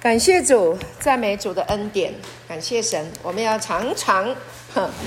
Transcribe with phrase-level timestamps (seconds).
[0.00, 2.12] 感谢主，赞美主的恩典，
[2.46, 4.36] 感谢神，我们要常常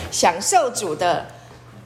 [0.09, 1.27] 享受主的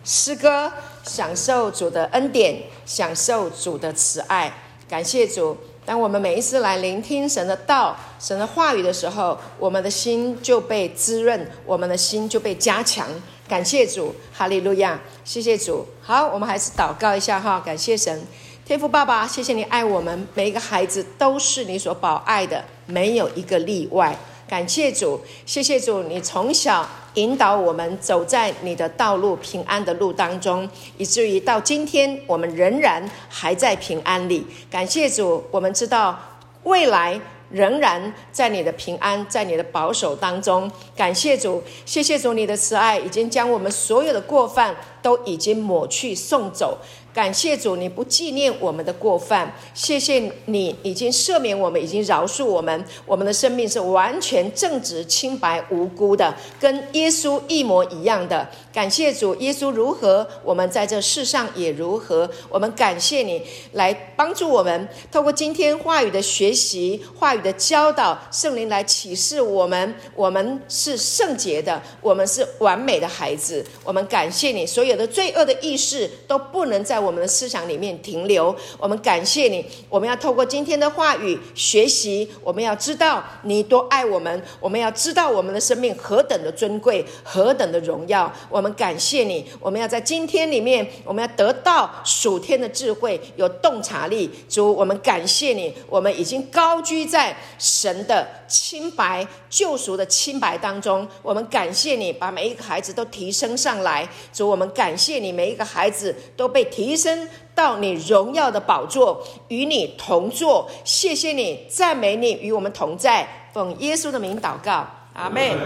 [0.06, 0.72] 诗歌，
[1.04, 4.54] 享受主的恩典，享受主的慈爱。
[4.90, 13.08] 感谢主，当我们每一次来聆听神的道、神的话语的时候，我们的心就被滋润，我们的心就被加强。
[13.48, 15.86] 感谢主，哈利路亚，谢谢主。
[16.02, 18.24] 好，我们还是祷告一下哈，感谢神。
[18.72, 24.18] 天父爸爸，谢谢你爱我们每一个孩子，都是你所宝爱的，没有一个例外。
[24.48, 34.48] 感谢主，谢谢主，你从小引导我们走在你的道路平安的路当中，以至于到今天，我们仍然还在平安里。
[34.70, 36.18] 感谢主，我们知道
[36.64, 40.72] 未来仍然在你的平安，在你的保守当中。
[40.96, 46.78] 感谢主，谢谢主，你的慈爱已经将我们所有的过犯都已经抹去送走。
[47.14, 49.54] 感谢主，你不纪念我们的过犯。
[49.74, 52.86] 谢谢你已经赦免我们，已经饶恕我们。
[53.06, 58.48] 我们的生命是完全正直、清白、无辜的，跟耶稣一模一样的。
[58.72, 62.30] 感谢主，耶稣如何，我们在这世上也如何。
[62.50, 73.66] 我们感谢你来帮助我们，透过今天话语的学习、话语的教导，圣灵来启示我们：我们是圣洁的，我们是完美的孩子。
[73.84, 78.56] 我们感谢你，所有的罪恶的意识都不能在我们的思想里面停留。
[78.80, 88.32] 我们感谢你，我们要透过今天的话语学习，我们要知道你多爱我们，我们要知道我们的生命何等的尊贵，何等的荣耀。
[88.50, 88.62] 我。
[88.62, 94.30] 们感谢你，我们要在今天里面，我们要得到属天的智慧，有洞察力。
[94.48, 101.08] 主，我们感谢你，我们已经高居在神的清白、救赎的清白当中。
[101.24, 104.08] 我们感谢你，把每一个孩子都提升上来。
[104.32, 110.70] 主，我们感谢你，每一个孩子都被提提升到你荣耀的宝座，与你同坐。
[110.84, 113.26] 谢谢你，赞美你，与我们同在。
[113.54, 115.58] 奉耶稣的名祷告，阿门。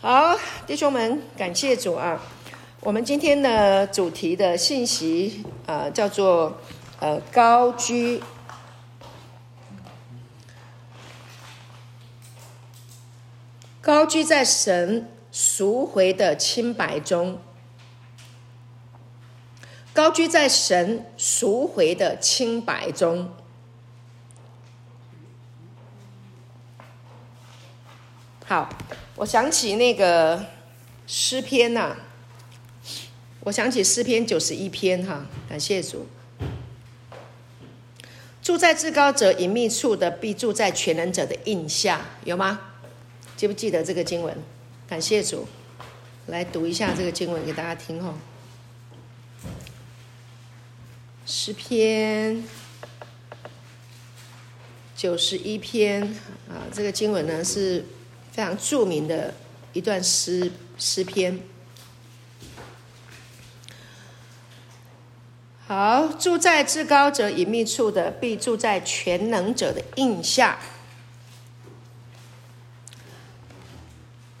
[0.00, 2.20] 好，弟兄们，感谢主啊！
[2.80, 6.58] 我们今天的主题的信息啊、呃，叫做
[6.98, 8.20] 呃高居，
[13.80, 17.38] 高居在神赎回的清白中，
[19.94, 23.32] 高居在神赎回的清白中。
[28.44, 28.68] 好。
[29.16, 30.44] 我想起那个
[31.06, 31.96] 诗篇呐、
[33.44, 36.08] 我想起诗篇九十一篇哈，感谢主。
[38.42, 42.72] 住在至高者隐秘处的，必住在全能者的荫下，有吗？
[43.36, 44.36] 记不记得这个经文？
[44.88, 45.46] 感谢主，
[46.26, 48.12] 来读一下这个经文给大家听哈。
[51.26, 52.44] 诗篇
[54.96, 56.02] 九十一篇
[56.48, 57.84] 啊，这个经文呢是。
[58.34, 59.32] 非常著名的
[59.74, 61.38] 一段诗诗篇。
[65.68, 70.58] 好，住在至高者隐秘处的，必住在全能者的印下。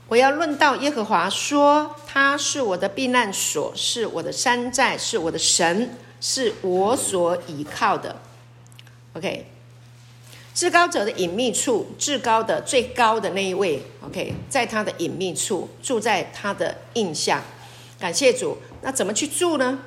[0.08, 5.96] 我要论到耶和华说，他是我的避难所，是我的山寨，是我的神，
[6.26, 8.16] 是我所倚靠的。
[9.12, 9.44] OK。
[10.54, 17.42] 至高者的隐秘处，至高的最高的那一位，OK，在他的隐秘处，住在他的印象。
[17.98, 18.56] 感谢主。
[18.80, 19.80] 那怎么去住呢？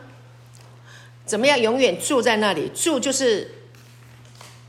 [1.25, 2.69] 怎么样永远住在那里？
[2.75, 3.49] 住就是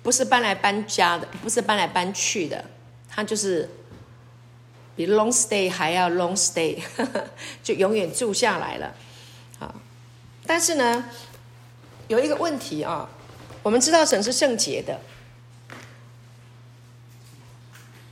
[0.02, 2.64] 不是搬来搬家的，不是搬来搬去的，
[3.10, 3.68] 他就是
[4.94, 7.24] 比 long stay 还要 long stay，呵呵，
[7.62, 8.94] 就永远住下来了。
[9.58, 9.74] 啊，
[10.46, 11.06] 但是呢，
[12.08, 13.08] 有一个问题啊，
[13.62, 14.98] 我们知道神是圣洁的。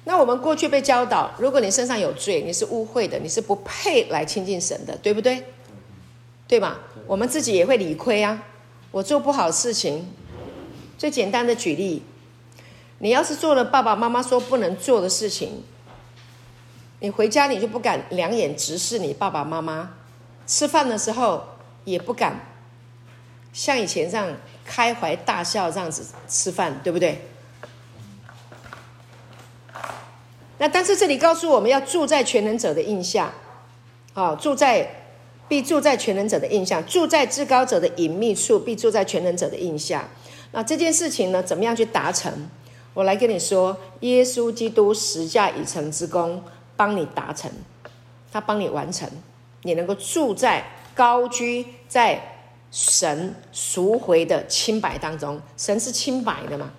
[0.04, 5.44] 那我们过去被教导，如果你身上有罪，你是污秽的，你是不配来亲近神的，对不对？
[6.46, 6.78] 对吧？
[7.08, 8.44] 我们自己也会理亏啊。
[8.92, 10.06] 我做不好事情，
[10.96, 12.04] 最简单的举例，
[13.00, 15.64] 你要是做了爸爸妈妈说不能做的事情，
[17.00, 19.94] 你回家你就不敢两眼直视你爸爸妈妈，
[20.46, 21.44] 吃饭的时候
[21.84, 22.40] 也不敢
[23.56, 24.28] 像以前这样
[24.66, 27.22] 开怀大笑这样子吃饭，对不对？
[30.58, 33.32] 那但是这里告诉我们要住在全能者的印下，
[34.12, 34.86] 啊，住在
[35.48, 40.06] 必住在全能者的印下，住在至高者的隐秘处，必住在全能者的印下。
[40.52, 42.50] 那这件事情呢，怎么样去达成？
[42.92, 46.42] 我来跟你说，耶稣基督十架已成之功，
[46.76, 47.50] 帮你达成，
[48.30, 49.08] 他帮你完成，
[49.62, 50.62] 你能够住在
[50.94, 52.35] 高居在
[52.76, 55.40] 神赎回的清白当中。
[55.56, 56.70] 神是清白的嘛？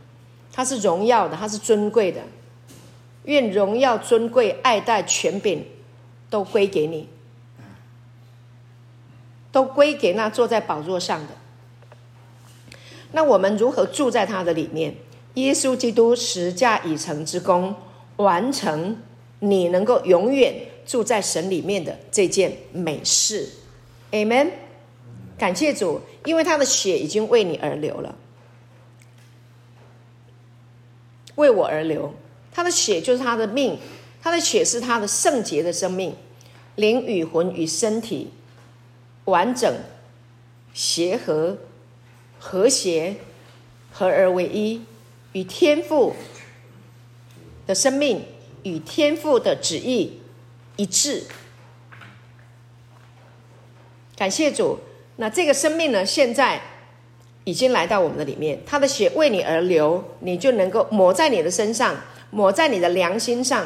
[0.53, 2.21] 他是荣耀的，他是尊贵的。
[3.23, 5.65] 愿荣耀、尊贵、爱戴、权柄
[6.29, 7.09] 都归给你，
[9.51, 11.33] 都归给那坐在宝座上的。
[13.13, 14.93] 那我们如何住在他的里面？
[15.33, 17.75] 耶稣基督十架已成之功，
[18.17, 19.01] 完成
[19.39, 20.53] 你能够永远
[20.85, 23.49] 住在神里面的这件美事。
[24.11, 24.51] Amen。
[25.37, 28.15] 感谢主，因为他的血已经为你而流了，
[31.35, 32.13] 为我而流。
[32.51, 33.77] 他的血就是他的命，
[34.19, 36.15] 他的血是他的圣洁的生命，
[36.75, 38.31] 灵与魂与身体
[39.25, 39.71] 完整、
[40.73, 41.59] 协和、
[42.39, 43.17] 和谐、
[43.91, 44.81] 合而为一，
[45.33, 46.15] 与天赋
[47.67, 48.25] 的生命
[48.63, 50.19] 与天赋的旨意
[50.77, 51.27] 一致。
[54.15, 54.79] 感谢主，
[55.17, 56.59] 那这个生命呢，现在
[57.43, 61.95] 已经来到我们的里面，他的血为你而流，你就能够抹在你的身上。
[62.29, 63.65] 抹在你的良心上，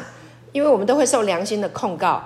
[0.52, 2.22] 因为我们都会受良心的控告。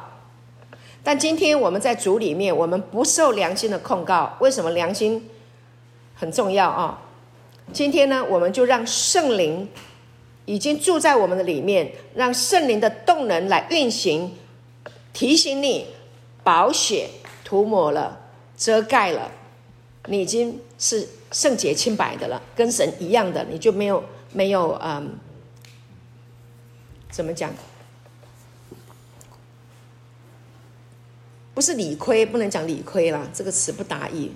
[1.03, 4.37] 但今天我们在主里面，我们不受良心的控告。
[4.39, 5.31] 为什么良心
[6.15, 7.01] 很重要啊？
[7.73, 9.67] 今天呢，我们就让圣灵
[10.45, 14.37] 已经住在我们的里面，让圣灵的动能来运行，
[15.15, 15.87] 提醒你，
[16.45, 17.09] 宝血
[17.43, 18.26] 涂抹了，
[18.57, 19.31] 遮盖了，
[20.07, 25.19] 你已经是圣洁清白的了，跟神一样的，你就没有没有嗯。
[27.09, 27.51] 怎么讲？
[31.55, 34.31] 不是理亏，不能讲理亏了，这个词不达意，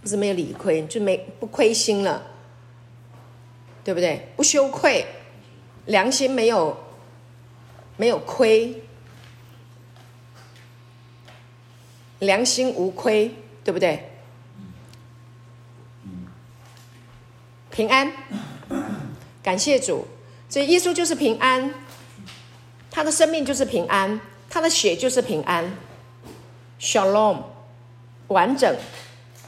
[0.00, 2.22] 不是没有理亏，就没不亏心了，
[3.82, 4.28] 对不对？
[4.36, 5.04] 不羞愧，
[5.86, 6.78] 良心没有
[7.96, 8.80] 没有亏，
[12.20, 13.34] 良心无亏，
[13.64, 14.10] 对不对？
[17.70, 18.12] 平安，
[19.42, 20.06] 感谢主，
[20.48, 21.72] 所以耶稣就是平安。
[22.90, 25.72] 他的生命就是平安，他的血就是平安
[26.80, 27.44] ，Shalom，
[28.26, 28.76] 完整、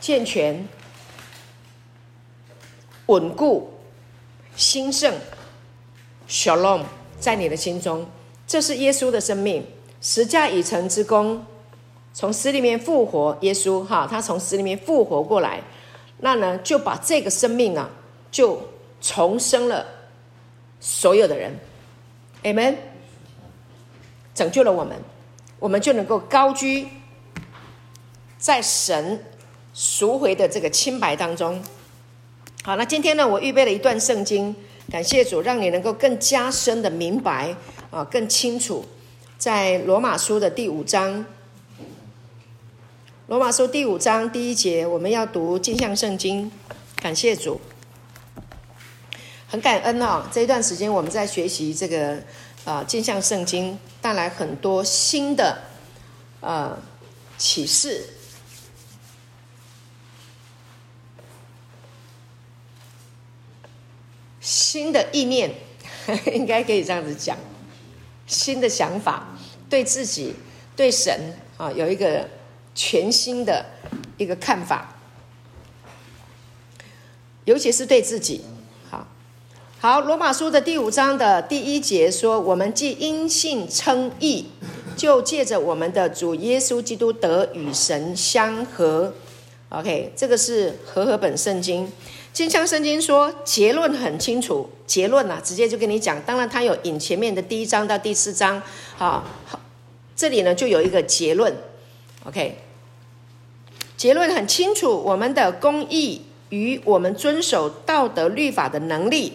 [0.00, 0.68] 健全、
[3.06, 3.74] 稳固、
[4.54, 5.12] 兴盛
[6.28, 6.84] ，Shalom，
[7.18, 8.08] 在你的心中，
[8.46, 9.66] 这是耶稣的生命，
[10.00, 11.44] 十架已成之功，
[12.14, 15.62] 从死里面复活，耶稣哈，他从死里面复活过来，
[16.18, 17.88] 那呢就把这个生命啊，
[18.30, 18.60] 就
[19.00, 19.86] 重生了
[20.78, 21.58] 所有的人
[22.42, 22.74] ，Amen。
[24.34, 24.96] 拯救了我们，
[25.58, 26.88] 我们就能够高居
[28.38, 29.22] 在神
[29.74, 31.62] 赎回的这个清白当中。
[32.62, 34.56] 好，那今天呢，我预备了一段圣经，
[34.90, 37.54] 感谢主，让你能够更加深的明白
[37.90, 38.82] 啊，更清楚，
[39.36, 41.26] 在罗马书的第五章，
[43.32, 46.52] 罗马书第五章第一节，我们要读镜像圣经，
[46.96, 47.58] 感谢主，
[49.48, 52.18] 很感恩啊，这一段时间我们在学习这个。
[52.66, 55.62] 啊，镜像圣经带来很多新的
[56.40, 56.78] 呃
[57.38, 58.04] 启示，
[64.42, 65.54] 新的意念，
[66.34, 67.38] 应该可以这样子讲，
[68.26, 69.26] 新的想法，
[69.70, 70.34] 对自己、
[70.76, 72.28] 对神啊，有一个
[72.74, 73.66] 全新的
[74.16, 74.96] 一个看法，
[77.44, 78.42] 尤其是对自己。
[78.90, 79.06] 好，
[79.80, 84.46] 好罗马书的第五章的第一节说：“我们既因信称义，
[84.96, 89.12] 就借着我们的主耶稣基督得与神相和。”
[89.70, 91.90] OK，这个是和合本圣经。
[92.32, 96.20] 金枪圣经说结论很清楚，结论啊，直接就跟你讲。
[96.22, 98.62] 当然，它有引前面的第一章到第四章。
[98.96, 99.60] 好，好，
[100.16, 101.54] 这里呢就有一个结论。
[102.24, 102.56] OK，
[104.02, 109.34] 结论很清楚，我们的公义与我们遵守道德律法的能力。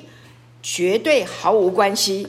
[0.62, 2.28] 绝对毫无关系。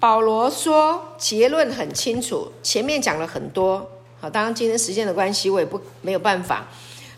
[0.00, 3.88] 保罗说结论很清楚，前面讲了很多。
[4.20, 6.66] 好，当然今天时间的关系，我也不没有办法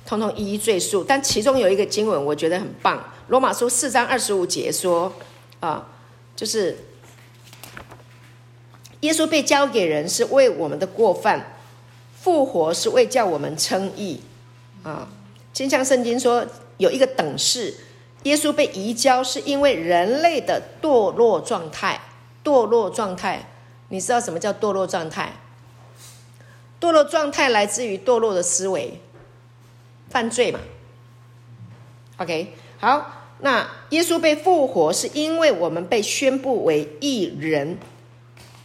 [0.05, 1.03] 通通一一赘述。
[1.03, 3.03] 但其中有一个经文，我觉得很棒。
[3.29, 5.11] 罗马书四章二十五节说
[5.61, 5.89] ：“啊，
[6.37, 6.77] 就是
[9.01, 11.57] 耶稣被交给人是为我们的过犯，
[12.21, 14.21] 复活是为叫我们称义。”
[14.85, 15.09] 啊，
[15.53, 16.47] 镜像圣经说。
[16.81, 17.75] 有一个等式，
[18.23, 22.00] 耶稣被移交是因为人类的堕落状态。
[22.43, 23.50] 堕落状态，
[23.91, 25.35] 你知道什么叫堕落状态？
[26.81, 28.99] 堕落状态来自于堕落的思维，
[30.09, 30.61] 犯罪嘛。
[32.17, 37.77] OK，好，那耶稣被复活是因为我们被宣布为义人。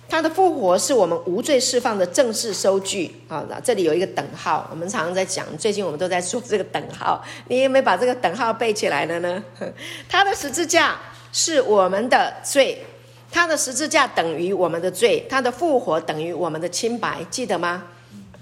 [0.07, 3.43] 他的复活是我们无罪释放的正式收据啊！
[3.63, 7.24] 这里有一个等号，我们常常在讲，最近我们都在说这个等号。
[7.47, 9.43] 你有没有把这个等号背起来了呢？
[10.07, 10.95] 他的十字架
[11.33, 12.85] 是我们的罪，
[13.31, 17.83] 他的十字架等于我们的罪，他的复活等于我们的清白，记得吗？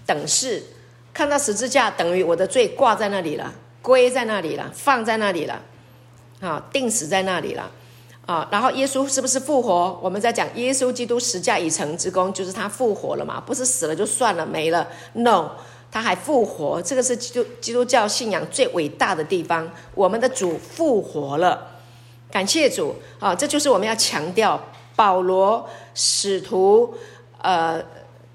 [0.06, 0.62] 等式，
[1.14, 5.62] 看到十字架等于我的罪挂在那里了，归在那里了，放在那里了，
[6.42, 7.72] 啊，钉死在那里了。
[8.26, 10.00] 啊，然后耶稣是不是复活？
[10.02, 14.88] 我们在讲耶稣基督十架已成之功，就是他复活了嘛，不是死了就算了没了。
[15.12, 15.52] No，
[15.92, 19.70] 他还复活，这个是基督基督教信仰最伟大的地方。
[19.94, 21.68] 我们的主复活了，
[22.32, 23.36] 感谢主啊！
[23.36, 24.60] 这就是我们要强调，
[24.96, 26.96] 保罗使徒，
[27.42, 27.84] 呃，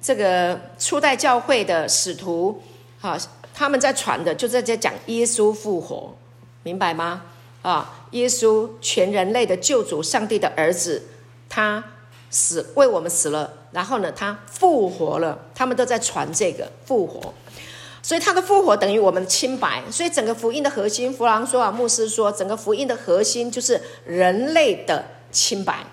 [0.02, 2.60] 这个初代教会的使徒，
[3.00, 3.16] 好，
[3.54, 6.14] 他们在传的就在这讲耶稣复活，
[6.62, 7.22] 明白吗？
[7.62, 11.02] 啊，耶稣全人类的救主，上帝的儿子，
[11.48, 11.82] 他
[12.30, 15.46] 死为我们死了，然后呢，他复活了。
[15.54, 17.34] 他们都在传这个复活，
[18.02, 19.82] 所以他的复活等于我们的清白。
[19.90, 25.84] 所以整个福音的核心，弗朗索瓦牧师说，整个福音的核心就是人类的清白。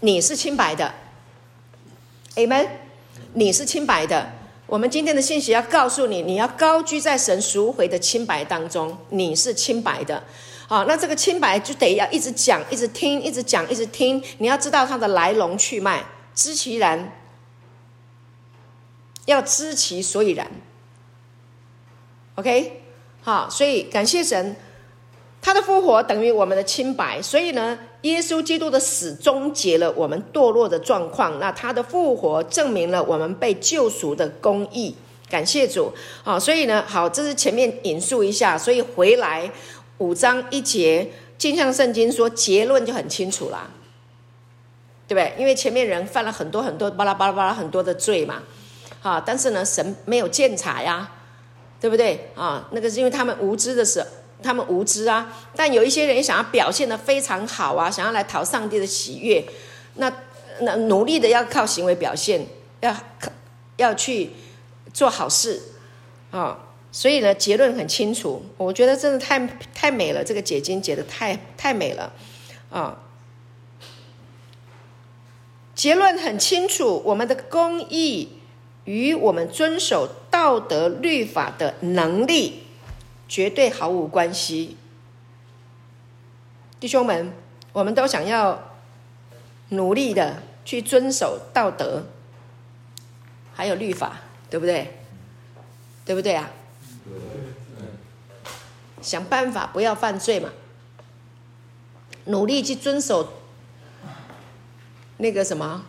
[0.00, 0.92] 你是清白的
[2.34, 2.68] ，Amen。
[3.34, 4.32] 你是清白的。
[4.66, 10.22] 我们今天的信息要告诉你，你要高居在神赎回的清白当中，你是清白的。
[10.74, 14.20] 好，那这个清白就得要一直讲，一直听，一直讲，一直听。
[14.38, 16.04] 你要知道它的来龙去脉，
[16.34, 17.12] 知其然，
[19.26, 20.50] 要知其所以然。
[22.34, 22.82] OK，
[23.22, 24.56] 好，所以感谢神，
[25.40, 27.22] 他的复活等于我们的清白。
[27.22, 34.96] 所以呢，耶稣基督的死终结了我们堕落的状况，那他的复活证明了我们被救赎的公义。
[35.30, 35.92] 感谢主。
[36.24, 39.48] 好，所以呢，好，这是前面引述一下，所以回来。
[39.98, 43.70] 五章一节，镜像圣经说结论就很清楚啦，
[45.06, 45.34] 对不对？
[45.38, 48.42] 因为前面人犯了很多很多巴拉巴拉巴拉很多的罪嘛，
[49.02, 51.10] 啊，但是呢，神没有鉴察呀，
[51.80, 52.30] 对不对？
[52.34, 54.06] 啊，那个是因为他们无知的时候，
[54.42, 55.32] 他们无知啊。
[55.54, 59.44] 但有一些人想要表现得非常好啊，想要来讨上帝的喜悦，
[59.94, 60.12] 那
[60.60, 62.46] 那努力的要靠行为表现，
[62.80, 62.96] 要
[63.76, 64.30] 要去
[64.92, 65.62] 做好事
[66.30, 66.58] 啊。
[66.94, 72.12] 所以呢，结论很清楚，我觉得真的太太美了，这个解经解的太太美了，
[72.70, 73.02] 啊！
[75.74, 78.38] 结论很清楚，我们的公义
[78.84, 82.62] 与我们遵守道德律法的能力
[83.26, 84.76] 绝对毫无关系。
[86.78, 87.32] 弟兄们，
[87.72, 88.70] 我们都想要
[89.70, 92.06] 努力的去遵守道德，
[93.52, 94.96] 还有律法，对不对？
[96.04, 96.48] 对不对啊？
[99.04, 100.48] 想办法不要犯罪嘛，
[102.24, 103.34] 努力去遵守
[105.18, 105.84] 那个什么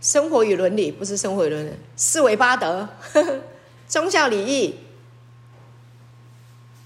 [0.00, 3.40] 生活与伦理，不是生活与伦理，四维八德，呵呵，
[3.86, 4.76] 忠孝礼义，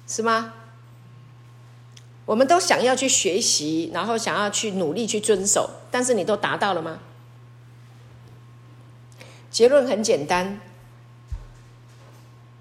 [0.09, 0.55] 是吗？
[2.26, 6.99] 我们都想要去学习，然后想要去努力去遵守，但是你都达到了吗？
[9.53, 10.61] 结论很简单。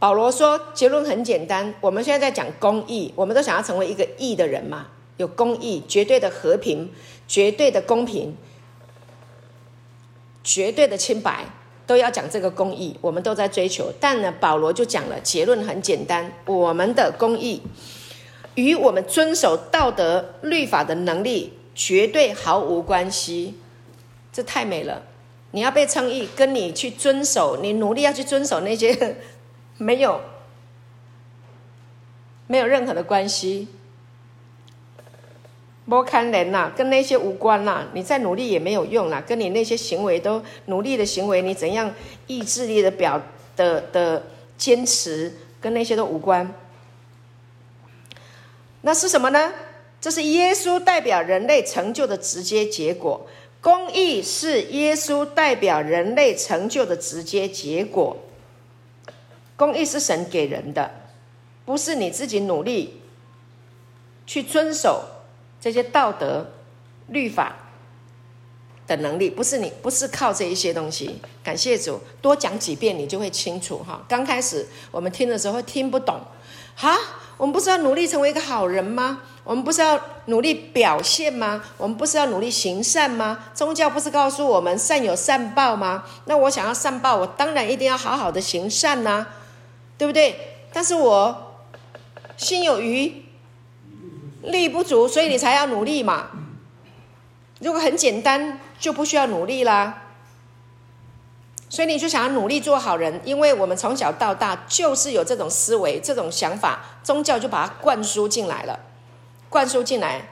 [0.04, 6.92] 保罗说：“结论很简单，我们现在在讲公义，我们都想要成为一个义的人嘛，有公义，绝对的和平，
[7.26, 8.36] 绝对的公平，
[10.44, 11.46] 绝对的清白，
[11.88, 13.94] 都要讲这个公义，我们都在追求。
[13.98, 17.62] 但呢，保罗就讲了，结论很简单，我们的公义
[18.56, 23.58] 与我们遵守道德律法的能力绝对毫无关系。
[24.34, 25.04] 这太美了！
[25.52, 29.16] 你要被称义，跟你去遵守，你努力要去遵守那些。”
[29.78, 30.22] 没有，
[32.48, 33.68] 没有任何的关系。
[35.86, 37.88] 不看人呐，跟那些无关呐。
[37.94, 41.94] 你再努力也没有用啦，跟你那些行为都努力的行为，你怎样
[42.26, 43.22] 意志力的表
[43.58, 44.24] 的的
[44.58, 46.54] 坚持，跟那些都无关。
[48.82, 49.52] 那是什么呢？
[50.00, 53.28] 这是耶稣代表人类成就的直接结果。
[53.60, 58.16] 公义是耶稣代表人类成就的直接结果。
[59.64, 60.92] 公义是神给人的，
[61.64, 63.02] 不是你自己努力
[64.28, 65.06] 去遵守
[65.62, 66.48] 这些道德
[67.08, 67.56] 律法
[68.86, 71.22] 的能力，不是你，不是靠这一些东西。
[71.42, 74.04] 感谢主，多讲几遍你就会清楚哈。
[74.10, 76.20] 刚开始我们听的时候会听不懂，
[76.76, 76.98] 哈，
[77.38, 79.22] 我们不是要努力成为一个好人吗？
[79.46, 81.64] 我们不是要努力表现吗？
[81.78, 83.46] 我们不是要努力行善吗？
[83.54, 86.04] 宗教不是告诉我们善有善报吗？
[86.26, 89.26] 那我想要善报，我当然一定要好好的行善呐、
[90.04, 90.36] 对不对？
[90.74, 91.56] 但是我
[92.36, 93.24] 心有余
[94.42, 96.28] 力不足，所以你才要努力嘛。
[97.62, 100.04] 如果很简单，就不需要努力啦。
[101.70, 108.78] 所以你就想要努力做好人，因为我们从小到大就是有这种思维、这种想法，宗教就把它灌输进来了。
[109.48, 110.28] 灌输进来，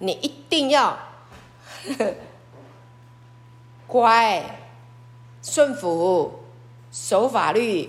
[0.00, 0.98] 你一定要
[1.86, 2.14] 呵 呵
[3.86, 4.58] 乖、
[5.42, 6.44] 顺服、
[6.92, 7.88] 守法律，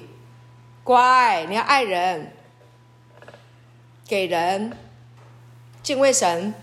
[0.85, 2.31] 乖，你要爱人、
[4.07, 4.77] 给人、
[5.83, 6.53] 敬畏神，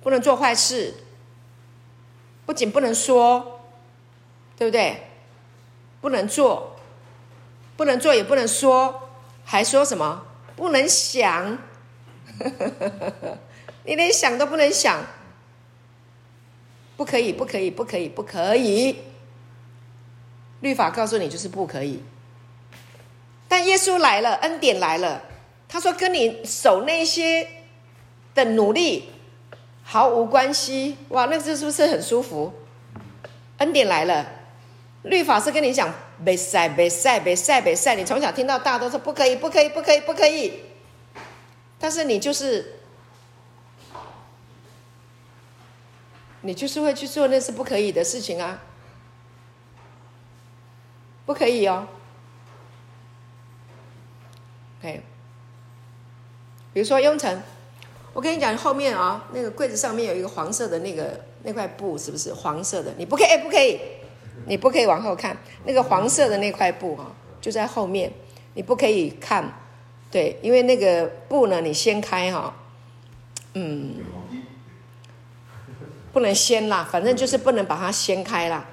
[0.00, 0.94] 不能做坏事，
[2.46, 3.58] 不仅不能说。
[4.54, 5.08] 对不对？
[6.00, 6.76] 不能做，
[7.76, 9.08] 不能做，也不能说，
[9.44, 10.24] 还说什么？
[10.54, 11.58] 不能想，
[13.84, 15.04] 你连想都不能想，
[16.96, 18.98] 不可以，不可以，不可以，不可以。
[20.60, 22.00] 律法告诉你就是不可以。
[23.62, 25.22] 耶稣来了，恩典来了，
[25.68, 27.48] 他说跟你守那些
[28.34, 29.10] 的努力
[29.82, 30.96] 毫无关系。
[31.08, 32.52] 哇，那这是不是很舒服？
[33.58, 34.26] 恩典来了。
[35.02, 35.92] 律法是跟你讲
[36.24, 40.60] 别赛别赛别赛别赛，你从小听到大都说不可以不可以不可以不可以，
[41.78, 42.78] 但是你就是
[46.42, 48.60] 你就是会去做那是不可以的事情啊，
[51.26, 51.88] 不可以哦。
[54.82, 55.00] OK，
[56.74, 57.40] 比如说雍城，
[58.12, 62.34] 我跟你讲后面啊、那个柜子上面有一个黄色的那个那块布，是不是？
[62.34, 62.92] 黄色的？
[62.98, 63.80] 你不可以，不可以。
[64.46, 65.36] 你不可以往后看，
[65.66, 67.06] 那个黄色的那块布哈，
[67.40, 68.10] 就在后面，
[68.54, 69.56] 你不可以看，
[70.10, 72.52] 对，因为那个布呢，你掀开哈，
[73.54, 73.96] 嗯，
[76.12, 78.66] 不能掀啦，反正就是不能把它掀开啦，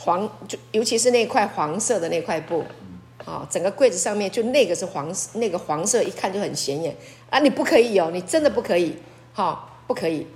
[0.00, 2.64] 黄就尤其是那块黄色的那块布，
[3.24, 6.96] 啊，整个柜子上面就那个是黄那个黄色，一看就很显眼
[7.30, 8.96] 啊，你不可以哦，你真的不可以，
[9.36, 10.26] 哦，不可以。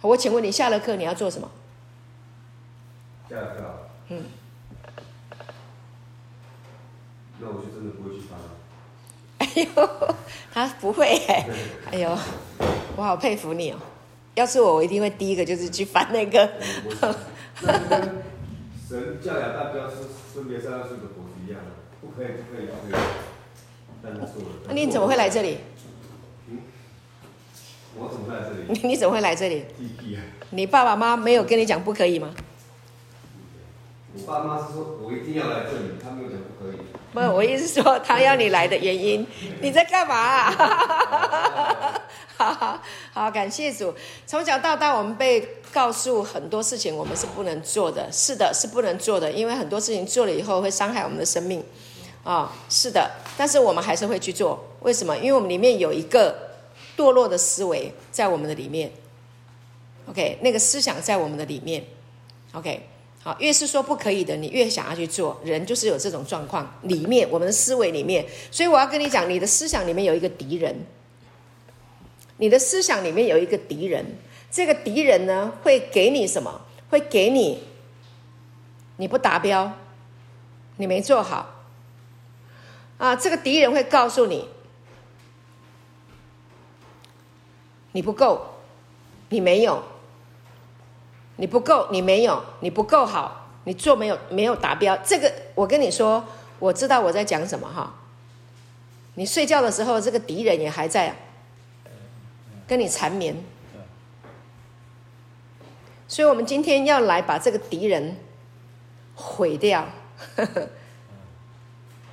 [0.00, 1.50] 我请问你下了课你要做什么？
[3.28, 3.88] 下了课。
[4.08, 4.24] 嗯，
[7.38, 8.46] 那我就真的不会去翻了。
[9.38, 10.14] 哎呦，
[10.52, 11.46] 他不会哎，
[11.92, 12.18] 哎呦，
[12.96, 13.78] 我好佩服你哦！
[14.34, 16.48] 要是我，我一定会第一个就是去翻那个。
[18.88, 19.96] 神叫亚当不要吃
[20.34, 21.79] 分别善恶树的果子一样，不
[22.20, 23.00] 可以，可以，可以。
[24.02, 24.48] 但他说了。
[24.68, 25.58] 那你怎么会来这里？
[26.48, 26.58] 嗯，
[27.96, 28.64] 我怎么会来这里？
[28.68, 29.64] 你你怎么会来这里？
[30.50, 32.34] 你爸爸妈妈没有跟你讲不可以吗？
[34.12, 36.76] 我爸妈是说，我一定要来这里，他没有讲不可以。
[37.12, 39.26] 不，我意思是说，他要你来的原因，
[39.62, 42.00] 你在干嘛 啊？
[42.36, 43.94] 好好好，感谢主。
[44.26, 48.10] 从小到大，我们被告诉很多事情，我们是不能做的。
[48.10, 51.64] 是的，是不能做的，因为很多事情做了以后会伤害我们的生命。
[52.22, 54.62] 啊、是的，但是我们还是会去做。
[54.80, 55.16] 为什么？
[55.16, 56.36] 因为我们里面有一个
[56.96, 58.90] 堕落的思维在我们的里面。
[60.06, 61.84] OK，那个思想在我们的里面。
[62.52, 62.86] OK。
[63.22, 65.38] 好，越是说不可以的，你越想要去做。
[65.44, 68.24] 人就是有这种状况，里面我们的思维里面。
[68.50, 70.74] 所以我要跟你讲，你的思想里面有一个敌人，
[72.38, 74.16] 你的思想里面有一个敌人。
[74.50, 76.62] 这个敌人呢，会给你什么？
[76.88, 77.62] 会给你，
[78.96, 79.70] 你不达标，
[80.78, 81.59] 你没做好
[83.00, 83.16] 啊。
[83.16, 84.48] 这个敌人会告诉你，
[87.90, 88.46] 你不够，
[89.30, 89.82] 你没有。
[91.36, 94.94] 你不够，你没有，你不够好，你做没有没有达标。
[94.98, 96.22] 这个我跟你说，
[96.58, 97.94] 我知道我在讲什么哈。
[99.14, 101.16] 你睡觉的时候，这个敌人也还在
[102.68, 103.34] 跟你缠绵。
[106.06, 108.16] 所以，我们今天要来把这个敌人
[109.14, 109.86] 毁掉。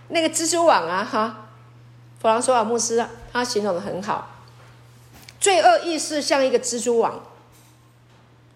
[0.10, 1.50] 那个蜘蛛网啊，哈，
[2.22, 4.30] 弗朗索瓦牧师他形容得很好，
[5.40, 7.24] 罪恶意识像一个蜘蛛网。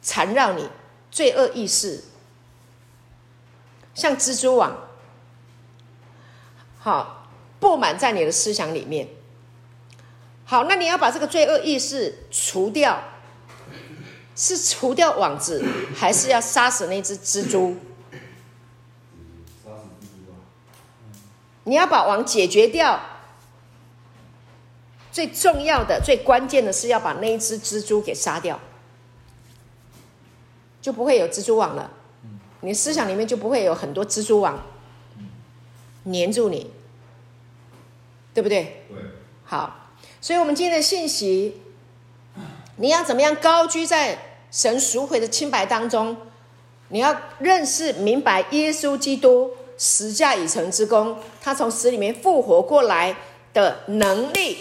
[0.04, 0.68] 缠绕你，
[1.12, 2.06] 罪恶意识
[3.94, 4.76] 像蜘蛛网，
[6.80, 7.28] 好
[7.60, 9.10] 布满在你的思想里面。
[10.44, 13.00] 好，那你要把这个罪恶意识除掉，
[14.36, 15.64] 是除掉网子，
[15.96, 17.78] 还是要杀死那只蜘蛛？
[21.64, 23.00] 你要把网解决掉，
[25.12, 28.60] 最重要的、最关键的是要把那一只蜘蛛给杀掉。
[30.82, 31.92] 就不会有蜘蛛网了，
[32.62, 34.60] 你思想里面就不会有很多蜘蛛网
[36.06, 36.72] 粘住你，
[38.34, 38.84] 对不对？
[38.90, 38.98] 对。
[39.44, 41.62] 好，所以，我们今天的信息，
[42.78, 44.18] 你要怎么样高居在
[44.50, 46.18] 神赎回的清白当中？
[46.88, 53.18] 你要认识、明白耶稣基督十架已成之功，他从死里面复活过来
[53.52, 54.58] 的能力、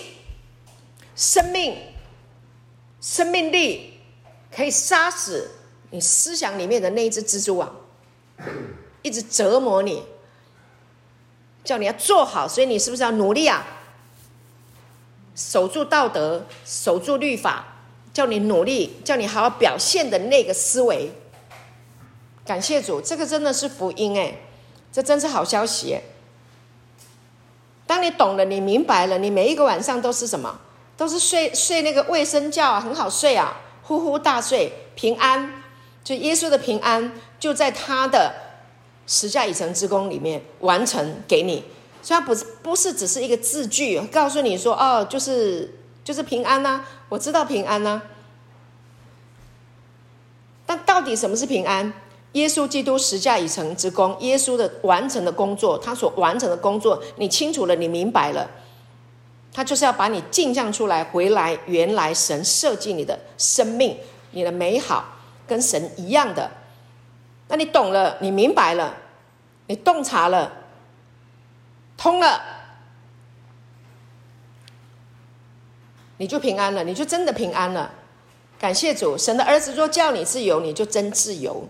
[1.14, 1.76] 生命、
[3.02, 3.88] 生命力。
[4.52, 5.48] 可以杀死
[5.90, 7.72] 你思想里面的那一只蜘蛛网，
[9.02, 10.02] 一直折磨你，
[11.62, 13.64] 叫你要做好，所以你是不是要努力啊？
[15.36, 17.64] 守住道德，守住律法，
[18.12, 21.12] 叫你努力，叫你好好表现的那个思维。
[22.44, 24.34] 感谢主，这个真的是福音哎，
[24.92, 26.02] 这真是好消息哎。
[27.86, 30.60] 当你懂了，你明白了，你每一个晚上都是什么？
[30.96, 35.62] 都是睡睡那个卫生觉啊，很好睡啊，呼呼大睡，平安。
[36.04, 38.34] 就耶稣的平安，就在他的
[39.06, 41.64] 十架已成之功里面完成给你。
[42.02, 48.00] 所以它不是不是只是一个字句，告诉你说哦，就是就是平安呐、我知道平安呐、
[50.64, 51.92] 但到底什么是平安？
[52.32, 58.48] 耶稣基督十架已成之功，耶稣的完成的工作，他所完成的工作，你清楚了，你明白了，
[59.52, 63.96] 他就是要把你镜像出来，回来原来神设计你的生命，
[64.30, 65.04] 你的美好
[65.46, 66.50] 跟神一样的。
[67.48, 68.96] 那你懂了，你明白了，
[69.66, 70.52] 你洞察了。
[71.96, 72.40] 通了，
[76.16, 77.92] 你就平安了，你就真的平安了。
[78.58, 81.68] 感谢主，神的儿子若叫你自由，你就真自由。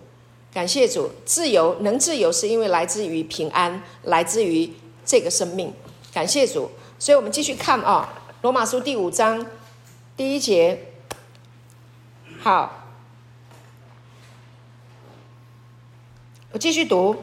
[0.52, 4.68] 感谢主，自由能自由，是因为来自于平安，来自于
[5.04, 5.72] 这个生命。
[6.12, 9.46] 感谢主，所以我们继续看啊，《罗马书》第五章
[10.16, 10.86] 第一节。
[12.40, 12.86] 好，
[16.52, 17.14] 我继续读。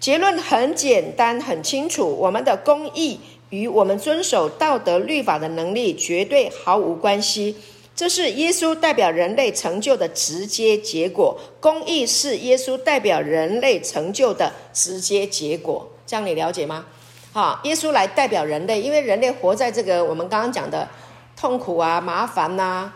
[0.00, 2.08] 结论很简单，很清楚。
[2.08, 7.56] 我们的公义与我们遵守道德律法的能力绝对毫无关系。
[7.94, 11.38] 这是耶稣代表人类成就的直接结果。
[11.60, 15.88] 公义是耶稣代表人类成就的直接结果。
[16.06, 16.86] 这样你了解吗？
[17.32, 20.88] 好，耶稣来代表人类，因为人类活在这个我们刚刚讲的
[21.36, 22.92] 痛苦啊、麻烦呐。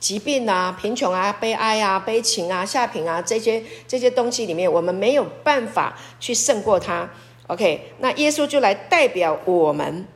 [0.00, 7.08] 疾病啊，贫穷啊，悲哀啊，悲情啊，下品啊，这些这些东西里面，我们没有办法去胜过它。
[7.46, 10.06] OK，那耶稣就来代表我们，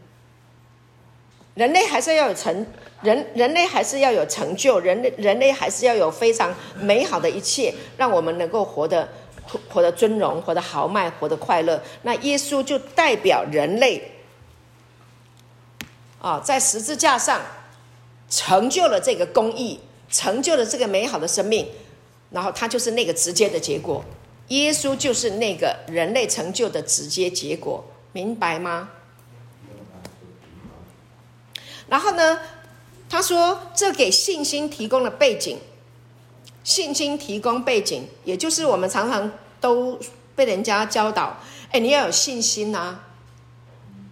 [1.55, 2.67] 人类还是要有成
[3.03, 9.09] 人，人类还是要有成就，人类人类还是要有非常美好的一切，让我们能够活得
[9.69, 11.83] 活得尊荣，活得豪迈，活得快乐。
[12.03, 14.13] 那耶稣就代表人类
[16.21, 17.41] 啊，在十字架上。
[18.31, 19.81] 成就了这个公义，
[20.11, 21.67] 成就了这个美好的生命，
[22.31, 24.05] 然后他就是那个直接的结果。
[24.49, 27.83] 耶稣就是那个人类成就的直接结果，
[28.13, 28.91] 明白吗？
[31.89, 32.39] 然后呢，
[33.09, 35.59] 他说这给信心提供了背景，
[36.63, 39.99] 信心提供背景，也就是我们常常都
[40.37, 41.39] 被人家教导，
[41.71, 42.97] 哎，你要有信心呐，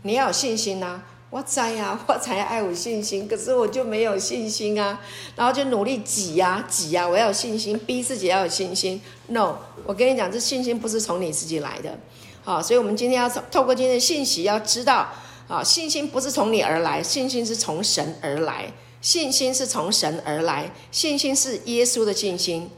[0.02, 1.02] 你要有信心呐。
[1.28, 4.98] 我在呀， 我才爱有信心，可是我就没有信心啊，
[5.34, 9.02] 然后就努力挤呀挤呀，我要有信心，逼自己要有信心。
[9.26, 11.98] No，我跟你讲，这信心不是从你自己来的，
[12.44, 15.08] 好，所以我们今天要透过今天的信息，要知道，
[15.48, 18.72] 啊，信心不是从你而来，信心是从神而来，
[19.06, 22.68] 信心是从神而来，信心是耶稣的信心，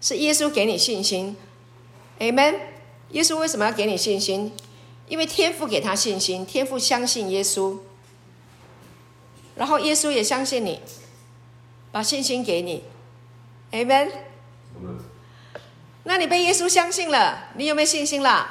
[0.00, 1.36] 是耶稣给你信心
[2.18, 2.56] ，Amen。
[3.10, 4.52] 耶稣为什么要给你信心？
[5.06, 7.78] 因为天父给他信心，天父相信耶稣。
[9.54, 10.80] 然后耶稣也相信你，
[11.92, 12.82] 把信心给你
[13.70, 14.10] ，Amen。
[16.02, 18.48] 那你被耶稣相信了，你有没有信心了？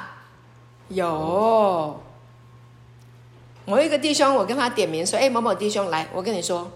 [0.88, 2.00] 有。
[3.66, 6.70] 某一个弟兄，我跟他点名说：“哎，某某弟兄，来，我跟你说，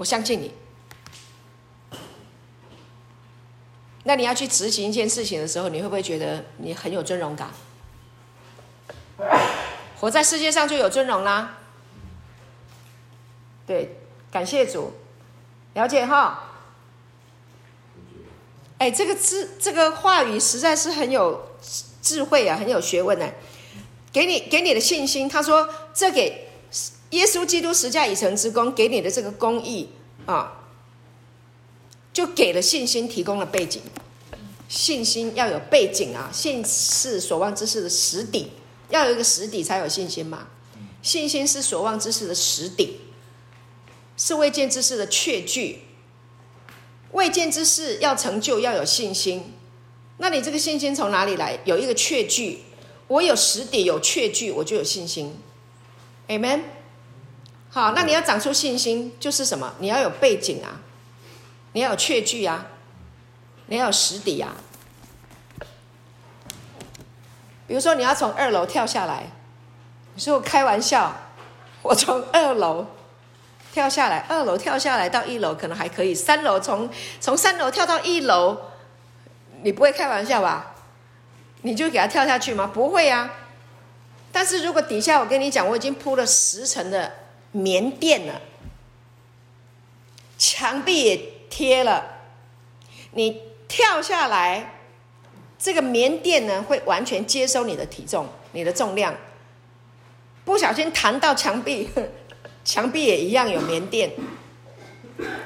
[0.00, 0.50] 我相信你。”
[4.04, 7.50] 那你要去执行一件事情的时候，你会不会觉得你很有尊荣感？
[9.98, 11.58] 活在世界上就有尊荣啦。
[13.66, 13.98] 对，
[14.32, 14.94] 感谢主，
[15.74, 16.48] 了解哈。
[18.78, 21.50] 哎，这个字，这个话语实在是很有
[22.00, 23.30] 智慧啊，很有学问呢。
[24.10, 26.49] 给你给你的信心，他说，这给
[27.10, 29.88] 耶稣基督十架已成之功，给你的这个公义
[30.26, 30.64] 啊，
[32.12, 33.82] 就给了信心，提供了背景。
[34.68, 38.52] 信心要有背景啊，信是所望之事的实底，
[38.88, 40.46] 要有一个实底才有信心嘛。
[41.02, 43.00] 信心是所望之事的实底。
[44.16, 45.78] 是未见之事的确据，
[47.12, 49.54] 未见之事要成就要有信心，
[50.18, 51.58] 那你这个信心从哪里来？
[51.64, 52.58] 有一个确据，
[53.08, 55.34] 我有实底有确据，我就有信心。
[56.28, 56.60] Amen。
[57.70, 59.72] 好，那你要长出信心，就是什么？
[59.78, 60.80] 你要有背景啊，
[61.72, 62.66] 你要有确据啊，
[63.66, 64.56] 你要有实底啊。
[67.66, 69.30] 比如说，你要从二楼跳下来，
[70.14, 71.14] 你说我开玩笑，
[71.82, 72.86] 我从二楼。
[73.72, 78.58] 跳下来，二楼跳下来到一楼可能还可以，三楼从从三楼跳到一楼，
[79.62, 80.74] 你不会开玩笑吧？
[81.62, 82.68] 你就给他跳下去吗？
[82.74, 83.32] 不会啊。
[84.32, 87.12] 但是如果底下我跟你讲，我已经铺了十层的
[87.52, 88.40] 棉垫了，
[90.38, 92.04] 墙壁也贴了，
[93.12, 94.74] 你跳下来，
[95.58, 99.14] 这个棉垫呢会完全接收你的体重、你的重量，
[100.44, 101.88] 不小心弹到墙壁，
[102.64, 104.12] 墙壁也一样有棉垫，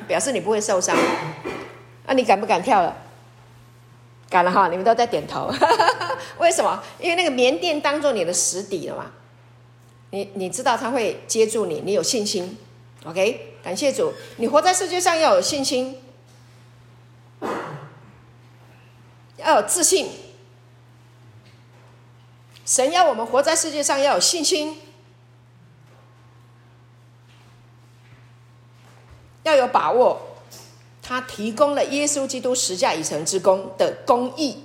[0.06, 0.96] 表示你不会受伤。
[2.06, 2.94] 那、你敢不敢跳了？
[4.28, 4.68] 敢了哈！
[4.68, 5.50] 你们都在点头。
[6.38, 6.82] 为什么？
[6.98, 9.10] 因为那个棉垫当做你的实底了嘛。
[10.14, 12.56] 你你知道他会接住你，你有信心。
[13.04, 14.14] OK，感谢主。
[14.36, 16.00] 你活在世界上要有信心，
[19.38, 20.08] 要有自信。
[22.64, 24.78] 神要我们活在世界上要有信心，
[29.42, 30.20] 要有把握。
[31.02, 34.62] 他提供了耶稣基督十架已成之功的公义。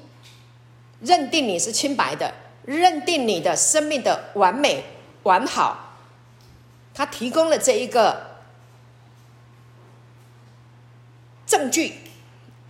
[1.01, 2.35] 认定你是清白的，
[2.65, 4.83] 认定你的生命的完美
[5.29, 5.93] 完好，
[6.91, 8.41] 他提供了这一个
[11.45, 11.93] 证据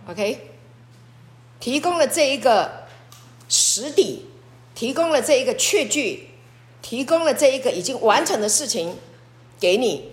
[0.06, 0.50] ，OK，
[1.58, 2.86] 提供了这一个
[3.48, 4.26] 实底，
[4.74, 6.28] 提供了这一个确据，
[6.82, 8.98] 提供了这一个已经完成的事情
[9.58, 10.12] 给你，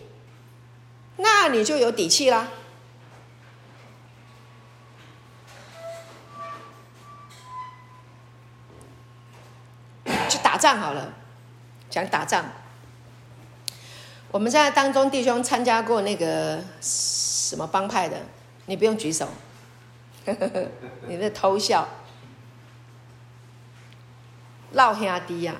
[1.17, 2.47] 那你就有底气啦。
[10.29, 11.13] 去打仗好了，
[11.97, 12.45] 讲打仗。
[14.29, 18.17] 我们现在当中弟兄参加过那个什么帮派的，
[18.67, 19.27] 你不用举手，
[21.07, 21.88] 你在偷笑。
[24.73, 25.55] 老兄弟呀，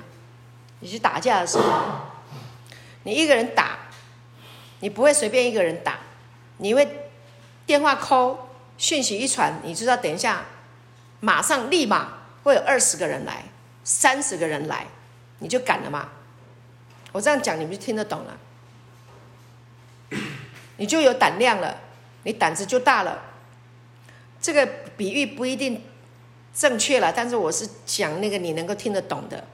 [0.78, 1.64] 你去打架的时候，
[3.02, 3.78] 你一个人打，
[4.78, 5.98] 你不会随便一个人打，
[6.58, 7.10] 你会
[7.66, 8.36] 电话 call，
[8.76, 10.44] 讯息一传，你知道等一下，
[11.18, 13.42] 马上立马会有二十个人来。
[13.82, 14.86] 三十个人来，
[15.38, 16.10] 你就敢了吗？
[17.12, 18.38] 我这样讲，你们就听得懂了，
[20.76, 21.78] 你就有胆量了，
[22.24, 23.22] 你胆子就大了。
[24.40, 24.66] 这个
[24.96, 25.82] 比喻不一定
[26.54, 29.44] 正确了，但是我是讲那个你能够听得懂的。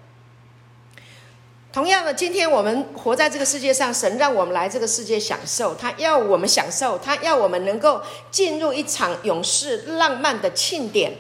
[1.73, 11.15] 同样的，今天我们活在这个世界上，神让我们来这个世界享受，他要我们享受，他要我们能够进入一场永世浪漫的庆典，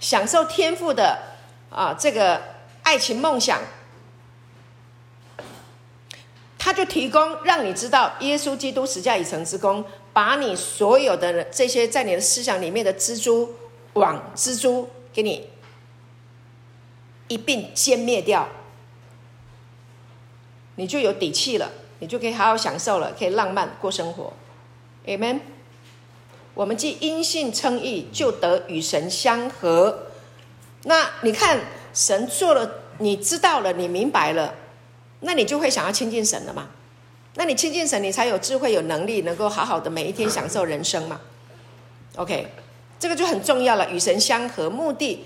[0.00, 1.18] 享受天赋的。
[1.70, 2.40] 啊，这个
[2.82, 3.60] 爱情梦想，
[6.68, 13.54] 他就提供让你知道耶稣基督十架已成之功，把你所有的这些在你的思想里面的蜘蛛
[13.94, 15.48] 网、蜘蛛给你
[17.28, 18.46] 一并歼灭掉，
[20.74, 24.34] 你就有底气了，你就可以好好享受了，可以浪漫过生活。
[25.06, 25.40] Amen。
[26.52, 30.08] 我们既因信称义，就得与神相合。
[30.82, 31.60] 那你看，
[31.94, 34.54] 神做了，你知道了，你明白了，
[35.20, 36.68] 那你就会想要亲近神了嘛？
[37.34, 41.20] 那你亲近神，你才有智慧、有能力，能够好好的每一天享受人生嘛
[42.16, 42.48] ？OK，
[42.98, 43.88] 这个就很重要了。
[43.90, 45.24] 与神相合，目的，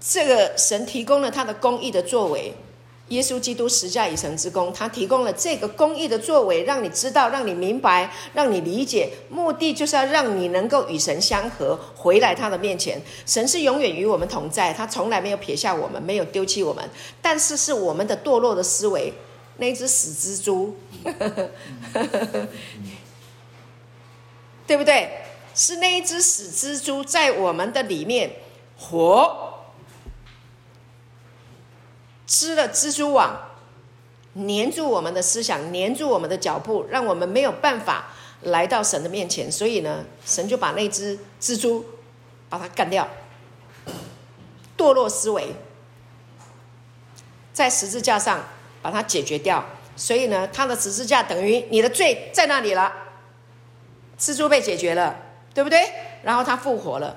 [0.00, 2.52] 这个神提供了他的公益的作为。
[3.10, 13.02] 耶稣基督十架已成之功，他提供了这个公义的作为，让你知道，让你明白，让你理解，目的就是要让你能够与神相合，回来他的面前。
[13.26, 16.88] 神是永远与我们同在，他从来没有撇下我们，没有丢弃我们。
[17.20, 19.12] 但是是我们的堕落的思维，
[19.56, 20.76] 那只死蜘蛛，
[24.66, 25.10] 对不对？
[25.52, 28.30] 是那一只死蜘蛛在我们的里面
[28.78, 29.49] 活。
[32.30, 33.36] 织了蜘蛛网，
[34.34, 38.12] 黏住我们的思想，黏住我们的脚步，让我们没有办法
[38.42, 39.50] 来到神的面前。
[39.50, 41.84] 所以呢，神就把那只蜘蛛
[42.48, 43.08] 把它干掉，
[44.78, 45.56] 堕落思维
[47.52, 48.44] 在十字架上
[48.80, 49.64] 把它解决掉。
[49.96, 52.92] 所以呢，他的十字架等于你的罪在那里了，
[54.16, 55.16] 蜘蛛被解决了，
[55.52, 55.90] 对不对？
[56.22, 57.16] 然后他复活了，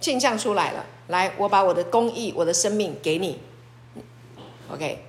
[0.00, 0.84] 镜像出来了。
[1.06, 3.38] 来，我把我的公义、我的生命给你。
[4.70, 5.04] OK，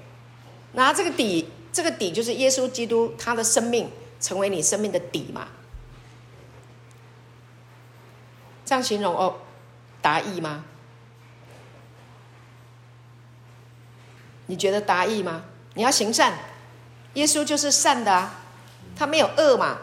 [0.73, 3.89] 那这个底，这个底就是耶稣基督，他的生命
[4.19, 5.47] 成为你生命的底嘛？
[8.65, 9.35] 这样形容哦，
[10.01, 10.65] 达意吗？
[14.47, 15.43] 你觉得达意吗？
[15.75, 16.37] 你要行善，
[17.13, 18.41] 耶稣就是善的啊，
[18.95, 19.77] 他没有恶嘛。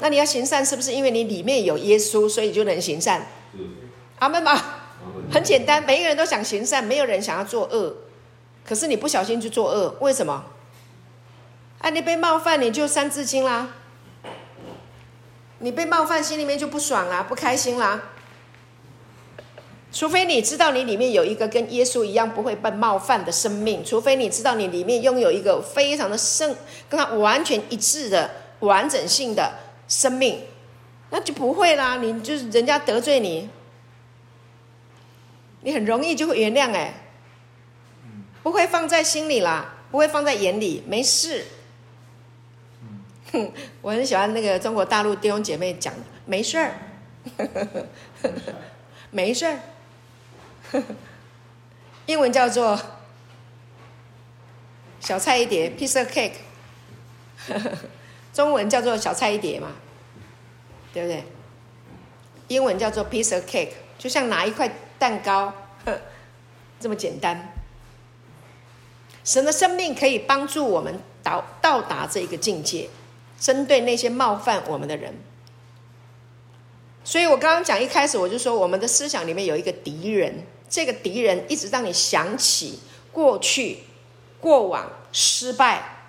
[0.00, 3.26] 那你要行善，是不是因为你里面有耶稣，所以就能行善？
[4.18, 4.60] 阿门吗？
[5.32, 7.96] 很简单，每一个人都想行善，没有人想要做恶。
[8.66, 10.44] 可是你不小心去做恶，为什么？
[11.78, 13.68] 啊，你被冒犯，你就三字经啦。
[15.60, 18.02] 你被冒犯，心里面就不爽啦，不开心啦。
[19.92, 26.54] 除非你知道你里面有一个跟耶稣一样不会被冒犯的生命，除非你知道你里面拥有一个非常的圣，
[26.90, 29.54] 跟他完全一致的完整性的
[29.88, 30.42] 生命，
[31.10, 31.96] 那就不会啦。
[31.96, 33.48] 你就是人家得罪你，
[35.62, 37.05] 你很容易就会原谅哎，
[38.46, 41.46] 不会放在心里啦，不会放在眼里，没事。
[43.32, 43.50] 哼，
[43.82, 46.72] 我很喜欢那个中国大陆弟兄姐妹讲的，没事儿，
[49.10, 49.58] 没事儿。
[52.06, 52.80] 英文叫做
[55.00, 56.34] 小菜一碟，piece of cake。
[58.32, 59.72] 中文叫做小菜一碟嘛，
[60.94, 61.24] 对不对？
[62.46, 65.52] 英文叫做 piece of cake，就像拿一块蛋糕，
[66.78, 67.54] 这么简单。
[69.26, 72.88] 神的生命可以帮助我们到到达这一个境界，
[73.38, 75.14] 针对那些冒犯我们的人。
[77.04, 80.46] 所以我刚刚讲一开始我就说，我们的思想里面有一个敌人。
[80.68, 82.80] 这个敌人一直让你想起
[83.12, 83.78] 过去、
[84.40, 86.08] 过往失败、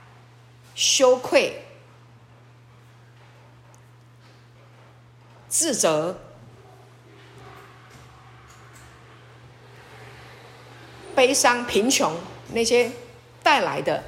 [0.74, 1.62] 羞愧、
[5.48, 6.18] 自责、
[11.14, 12.16] 悲伤、贫穷
[12.52, 12.92] 那些
[13.48, 14.04] 带来的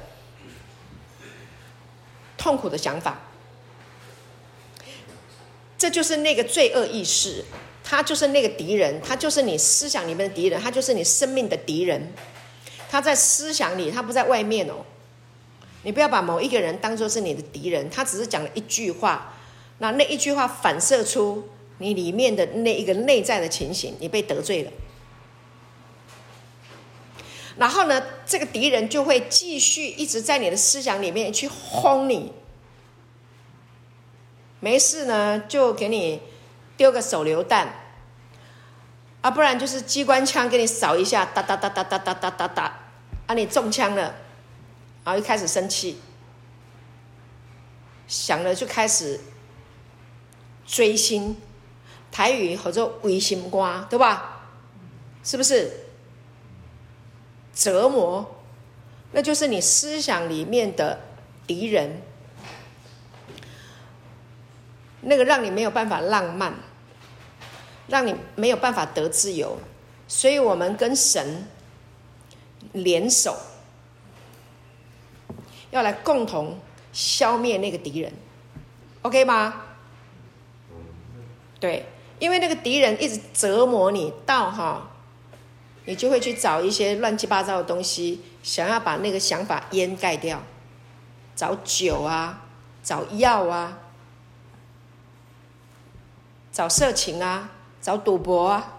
[2.36, 3.20] 痛苦的想法，
[5.78, 7.46] 这就是那个罪恶意识。
[7.82, 12.12] 他就是那个敌人，他就是你思想里面的敌人，他就是你生命的敌人。
[12.90, 14.84] 他在思想里，他不在外面哦。
[15.84, 19.34] 你不要把某一个人当做是你的敌人，他只是讲了一句话，
[19.78, 21.48] 那那一句话反射出
[21.78, 24.70] 你里面的那一个内在的情形，你被得罪了。
[27.60, 32.32] 然后呢，这个敌人就会继续一直在你的思想里面去轰你。
[34.60, 36.22] 没事呢，就给你
[36.78, 37.74] 丢个手榴弹。
[39.20, 42.78] 啊，不然就是机关枪给你扫一下，哒哒哒哒哒哒哒哒哒，
[43.26, 44.14] 啊，你中枪了，
[45.04, 45.98] 然后一开始生气，
[48.08, 49.20] 想了就开始
[50.66, 51.36] 追星，
[52.10, 54.46] 台语叫做违心肝，对吧？
[55.22, 55.79] 是不是？
[57.54, 58.42] 折磨，
[59.12, 61.00] 那就是你思想里面的
[61.46, 62.02] 敌人，
[65.02, 66.54] 那个让你没有办法浪漫。
[67.88, 69.58] 让你没有办法得自由，
[70.06, 71.44] 所以我们跟神
[72.72, 73.36] 联手，
[75.72, 76.56] 要来共同
[76.92, 78.12] 消灭那个敌人
[79.02, 79.62] ，OK 吗？
[81.58, 81.84] 对，
[82.20, 84.89] 因为那个敌人一直折磨你到哈，
[85.84, 90.42] 你就会去找一些乱七八糟的东西，想要把那个想法掩盖掉，
[91.34, 92.46] 找酒啊，
[92.82, 93.78] 找药啊，
[96.52, 97.50] 找色情啊。
[97.82, 98.78] 找赌博啊，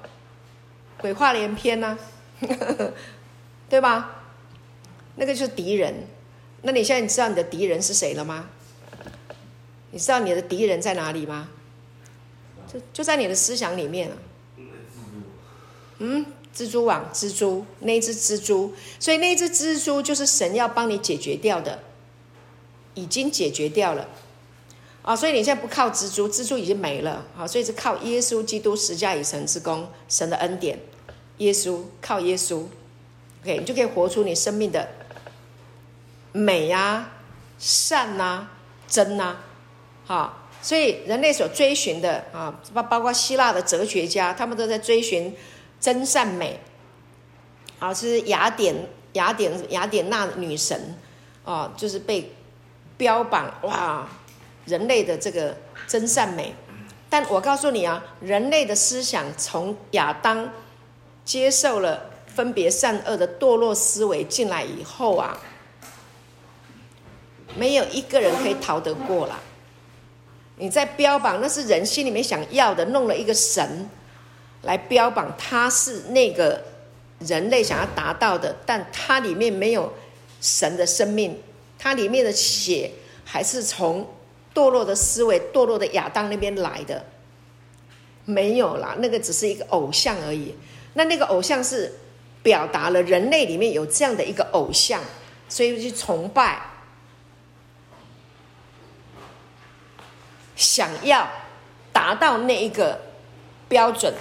[0.99, 1.97] 鬼话连篇呐、啊，
[3.67, 4.21] 对吧？
[5.15, 6.07] 那个就是敌人。
[6.61, 8.47] 那你现在你知道你的敌人是谁了吗？
[9.89, 11.49] 你知道你的敌人在哪里吗？
[12.71, 14.17] 就就在你的思想里面了。
[15.97, 16.23] 嗯，
[16.55, 18.73] 蜘蛛网，蜘蛛，那一只蜘蛛。
[18.99, 21.79] 所以那只蜘蛛就是神要帮你解决掉的，
[22.93, 24.07] 已经解决掉了。
[25.03, 27.25] 啊、所以你现在不靠蜘蛛，蜘蛛已经没了。
[27.35, 30.77] 好，所以是靠耶稣基督十架以成之功，神的恩典，
[31.39, 32.65] 耶稣靠耶稣
[33.41, 34.87] ，OK，你就可以活出你生命的
[36.33, 37.13] 美呀、啊、
[37.57, 38.51] 善呐、啊、
[38.87, 39.45] 真呐、啊。
[40.05, 45.35] 好，所以人类所追寻的啊，包包括希腊的哲学家，他们都在追寻
[45.81, 46.61] 真善美。
[47.79, 50.95] 啊，是雅典雅典雅典娜女神
[51.43, 52.31] 啊，就是被
[52.95, 54.07] 标榜哇。
[54.65, 56.53] 人类的这个真善美，
[57.09, 60.53] 但我告诉你啊，人类的思想从亚当
[61.25, 65.35] 接受了分别善恶的堕落思维进来以后啊，
[67.57, 69.39] 没有一个人可以逃得过啦。
[70.57, 73.89] 你在标榜那是人心里面想要的，弄了一个神
[74.61, 76.63] 来标榜他是那个
[77.19, 79.93] 人类想要达到的，但它里面没有
[80.39, 81.41] 神的生命，
[81.77, 82.91] 它里面的血
[83.25, 84.07] 还是从。
[84.53, 87.05] 堕落的思维，堕落的亚当那边来的，
[88.25, 90.53] 没有啦，那个只是一个偶像而已。
[90.95, 91.93] 那那个偶像是
[92.43, 95.01] 表达了人类里面有这样的一个偶像，
[95.47, 96.61] 所以去崇拜，
[100.57, 101.29] 想要
[101.93, 102.99] 达到那一个
[103.69, 104.13] 标准，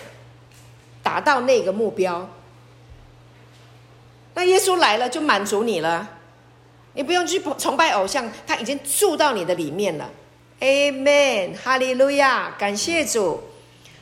[1.03, 2.29] 达到那个目标。
[4.35, 6.09] 那耶稣来了就满足你了，
[6.95, 10.11] 你不用去崇拜偶像，他已经住到你的里面了。
[10.61, 13.43] Amen，哈利路亚，感谢主，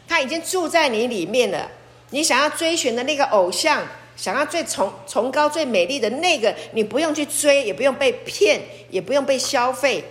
[0.07, 1.71] 他已经住在你里面了。
[2.11, 3.83] 你想要追寻的那个偶像，
[4.17, 10.05] 想要最崇崇高、最美丽的那个，你不用去追，也不用被骗，也不用被消费，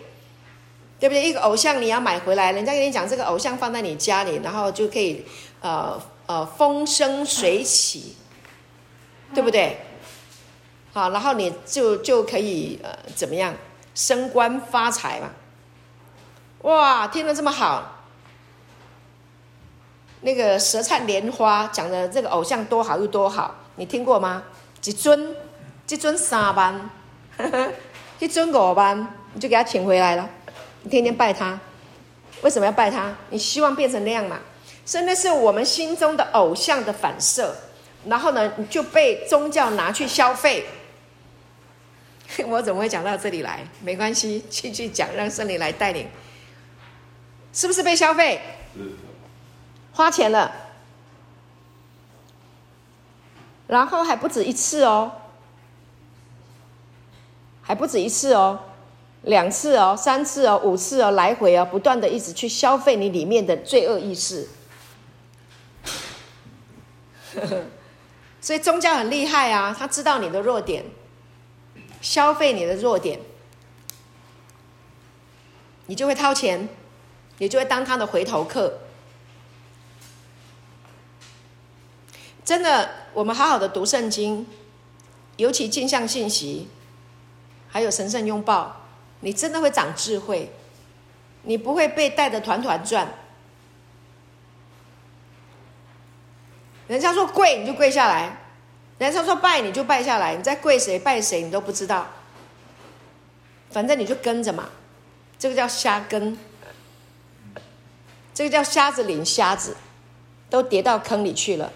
[1.00, 1.24] 对不对？
[1.24, 5.26] 一个偶像你要买回来，人家跟你讲这个偶像放在你家里，然后就可以
[5.62, 8.16] 呃呃风生水起，
[9.34, 9.80] 对不对？
[10.94, 13.54] 好，然后你就就可以呃怎么样
[13.96, 15.30] 升官发财嘛？
[16.62, 17.96] 哇，听得这么好。
[20.22, 24.44] 那个舌灿莲花讲的这个偶像多好又多好，你听过吗？
[24.84, 25.36] 一尊，
[25.88, 26.90] 一尊三万，
[28.20, 30.28] 一尊五万，你就给他请回来了，
[30.82, 31.60] 你天天拜他，
[32.42, 33.16] 为什么要拜他？
[33.30, 34.40] 你希望变成那样嘛？
[34.88, 37.54] 所以那是我们心中的偶像的反射，
[38.06, 40.66] 然后呢，就被宗教拿去消费。
[42.48, 43.68] 我怎么会讲到这里来？
[43.82, 46.08] 没关系，继续讲，让圣灵来带领，
[47.52, 48.40] 是不是被消费？
[49.92, 50.54] 花钱了，
[53.68, 55.12] 然后还不止一次哦，
[57.62, 58.58] 还不止一次哦，
[59.24, 64.48] 两次哦，三次哦，五次哦，来回哦，不断的一直去消费你里面的罪恶意识。
[68.42, 70.86] 所以宗教很厉害啊，他知道你的弱点，
[72.02, 73.20] 消费你的弱点，
[75.88, 76.70] 你就会掏钱，
[77.40, 78.80] 你就会当他的回头客。
[82.46, 84.48] 真的，我们好好的读圣经，
[85.36, 86.70] 尤其镜像信息，
[87.68, 88.84] 还有神圣拥抱，
[89.20, 90.52] 你真的会长智慧，
[91.42, 93.14] 你不会被带的团团转。
[96.88, 98.38] 人家说跪你就跪下来，
[98.98, 102.08] 人家说拜你就拜下来，你在跪谁拜谁你都不知道，
[103.70, 104.70] 反正你就跟着嘛，
[105.38, 106.38] 这个叫瞎跟，
[108.34, 109.76] 这个叫瞎子领瞎子，
[110.50, 111.72] 都跌到坑里去了。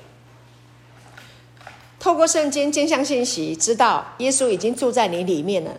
[1.99, 5.77] 透过圣经镜像信息，知道耶稣已经住在你里面了。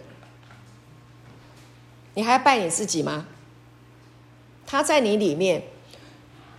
[2.14, 3.26] 你还要拜你自己吗？
[4.66, 5.64] 他在你里面，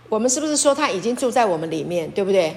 [0.08, 2.56] 我们是不是说他已经住在我们里面，对不对？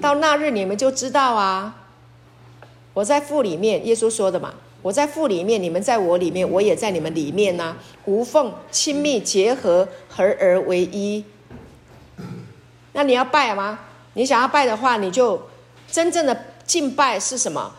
[0.00, 1.76] 到那日你们就知道啊。
[2.94, 4.54] 我在父里面，耶稣说的嘛。
[4.82, 7.76] 我在父里面，你们在我里面，我也在你们里面呢、啊。
[8.06, 11.24] 无缝亲密结合，合而为一。
[12.92, 13.78] 那你要拜吗？
[14.14, 15.40] 你想要拜的话，你就
[15.90, 17.72] 真正的敬拜是什么？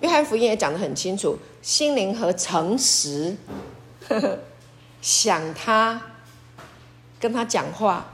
[0.00, 3.36] 约翰福音也讲得很清楚，心灵和诚实，
[4.08, 4.38] 呵呵，
[5.02, 6.00] 想他，
[7.20, 8.06] 跟他讲话，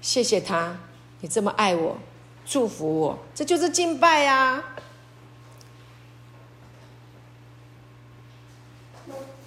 [0.00, 0.74] 谢谢他，
[1.20, 1.98] 你这么爱我，
[2.46, 4.64] 祝福我，这就是敬拜呀！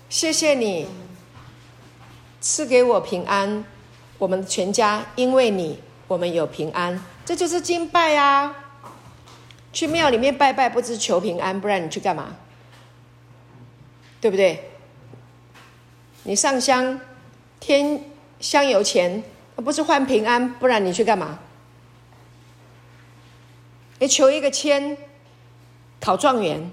[0.10, 0.88] 谢谢你
[2.39, 3.64] 赐给我平安，
[4.20, 5.80] 我们全家因为你。
[6.08, 8.54] 我们有平安，这就是敬拜呀、
[9.72, 12.36] 去庙里面拜拜，不是求平安，不然你去干嘛？
[14.20, 14.72] 对不对？
[16.24, 16.99] 你上香
[17.62, 18.04] 天
[18.42, 19.24] 香油钱，
[19.56, 21.39] 不是换平安，不然你去干嘛？
[24.00, 24.98] 你求一个签，
[26.00, 26.70] 考状元，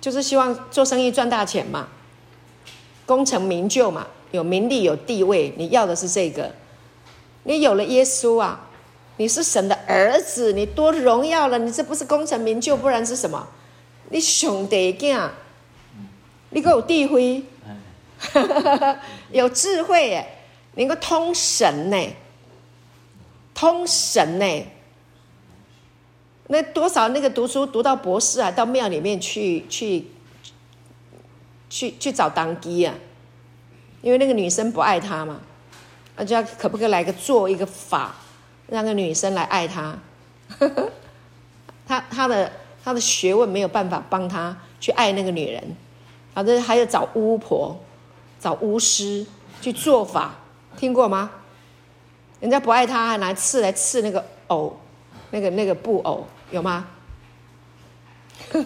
[0.00, 1.88] 就是希望做生意赚大钱嘛，
[3.04, 6.50] 功成名就嘛，有名利有地位，你要的是这个。
[7.44, 8.68] 你有了耶稣啊，
[9.18, 11.58] 你是神的儿子，你多荣耀了！
[11.58, 13.46] 你这不是功成名就，不然是什么？
[14.08, 15.28] 你兄弟囝，
[16.50, 17.42] 你够有智慧，
[19.30, 20.39] 有智慧耶，
[20.74, 21.96] 能够通神呢，
[23.54, 24.66] 通神呢。
[26.48, 30.06] 那多少那个读书读到博士啊，到庙里面去去
[31.68, 32.94] 去去找当机啊，
[34.02, 35.40] 因为那个女生不爱他嘛。
[36.16, 38.14] 那就要可不可以来个做一个法，
[38.68, 39.98] 让个女生来爱他？
[41.86, 42.52] 他他的
[42.84, 45.76] 他的学问没有办法帮他去爱那个女人，
[46.34, 47.80] 反正还要找巫婆、
[48.38, 49.24] 找巫师
[49.62, 50.34] 去做法，
[50.80, 51.30] 听过吗？
[52.40, 54.80] 人家不爱他，还拿刺来刺那个藕，
[55.30, 56.88] 那个那个布偶，有吗？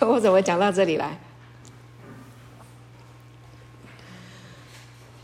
[0.00, 1.20] 我怎么讲到这里来？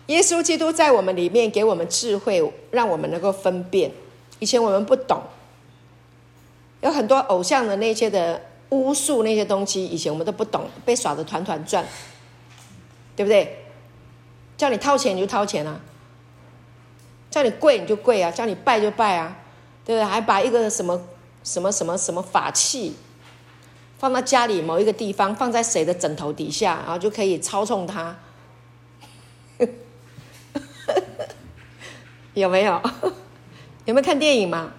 [0.09, 3.91] 耶稣基督在我们里面给我们智慧，让我们能够分辨。
[4.41, 5.23] 以前我们不懂，
[6.83, 11.83] 有很多偶像的那些的巫术那些东西，以前我们都不懂，被耍得团团转，
[13.17, 13.65] 对不对？
[14.57, 15.81] 叫你掏钱你就掏钱啊，
[17.31, 19.37] 叫你跪你就跪啊，叫你拜就拜啊，
[19.85, 20.05] 对不对？
[20.05, 21.03] 还把一个什么
[21.43, 22.95] 什么什么什么法器，
[23.99, 28.17] 放到家里某一个地方，放在谁的枕头底下，然后就可以操纵它。
[32.35, 32.81] 有没有？
[33.85, 34.73] 有没有看电影吗？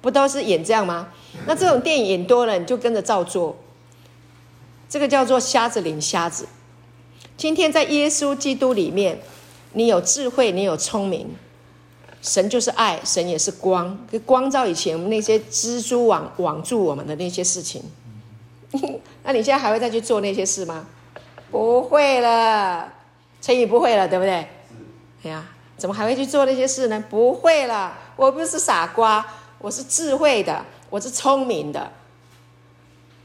[0.00, 1.08] 不都是演这样吗？
[1.46, 3.56] 那这种电影演多了，你就跟着照做。
[4.88, 6.46] 这个叫做瞎子领瞎子。
[7.36, 9.20] 今天在耶稣基督里面，
[9.72, 11.34] 你有智慧，你有聪明。
[12.22, 17.82] 神就是爱，神也是光，光照以前我们那些蜘蛛网网住我们的那些事情。
[19.24, 20.86] 那你现在还会再去做那些事吗？
[21.50, 22.92] 不会了，
[23.42, 24.32] 陈宇不会了，对不对？
[24.40, 25.28] 是。
[25.28, 25.46] 哎呀。
[25.76, 27.04] 怎么还会去做那些事呢？
[27.10, 29.26] 不会了，我不是傻瓜，
[29.58, 31.90] 我是智慧的，我是聪明的，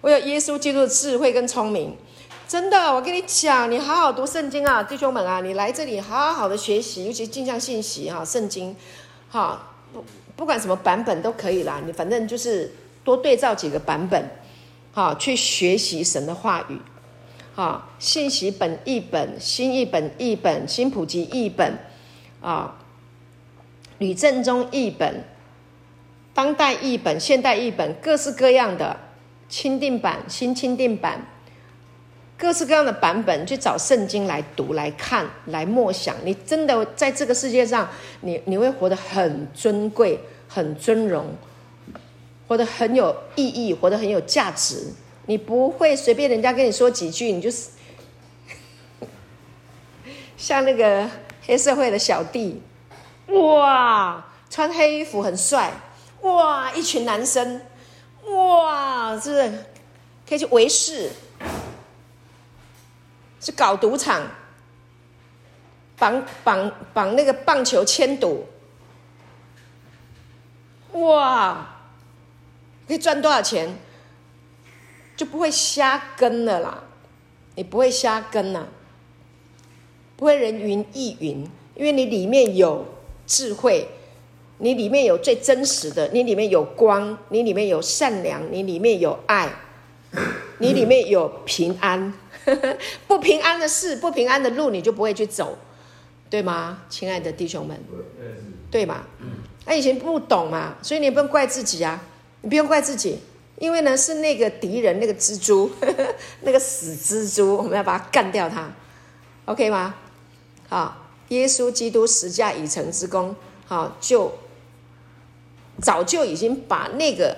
[0.01, 1.95] 我有耶稣基督的智慧跟聪明。
[2.49, 8.75] 真的，我跟你讲，你好好读圣经啊，弟兄们啊，你来这里好好的学习，尤其镜像信息哈，圣经，
[9.29, 10.03] 哈，不
[10.35, 12.73] 不管什么版本都可以啦，你反正就是
[13.03, 14.27] 多对照几个版本，
[14.91, 16.79] 哈，去学习神的话语，
[17.53, 21.77] 哈，信息本译本、新译本译本、新普及译本。
[22.41, 22.73] 啊，
[23.99, 25.23] 吕正中译本、
[26.33, 28.97] 当代译本、现代译本，各式各样的
[29.49, 31.27] 钦定版、新钦定版，
[32.39, 36.15] 各式各样的版本，去找圣经来读、来看、来默想。
[36.23, 37.87] 你真的在这个世界上，
[38.21, 41.35] 你你会活得很尊贵、很尊荣，
[42.47, 44.93] 活得很有意义，活得很有价值。
[45.25, 47.67] 你不会随便人家跟你说几句，你就是
[50.37, 51.07] 像那个。
[51.41, 52.61] 黑社会的小弟，
[53.29, 55.73] 哇，穿黑衣服很帅，
[56.21, 57.59] 哇，一群男生，
[58.27, 59.51] 哇，是不是
[60.27, 61.09] 可以去围市，
[63.49, 64.21] 去搞赌场，
[65.97, 68.45] 绑绑绑那个棒球签赌，
[70.91, 71.67] 哇，
[72.87, 73.75] 可以赚多少钱？
[75.17, 76.83] 就不会瞎跟了啦，
[77.55, 78.67] 你不会瞎跟呐。
[80.15, 82.85] 不会人云亦云，因为你里面有
[83.25, 83.89] 智慧，
[84.59, 89.49] 你里面有最真实的，你里面有光，你里面有善良，你里面有爱，
[90.59, 92.13] 你里面有平安。
[93.07, 95.57] 不平安的事，不平安的路，你就不会去走，
[96.29, 96.83] 对吗？
[96.89, 97.77] 亲爱的弟兄们，
[98.71, 99.03] 对吗？
[99.65, 102.01] 那以前不懂嘛，所以你不用怪自己啊，
[102.41, 103.19] 你不用怪自己，
[103.57, 108.71] 因为呢是那个敌人，那个蜘蛛，呵 呵那个死蜘蛛，我们要把它干掉它
[109.45, 109.95] ，OK 吗？
[110.69, 113.35] 好，耶稣基督十架已成之功，
[113.67, 114.31] 好，就
[115.81, 117.37] 早就已经把那个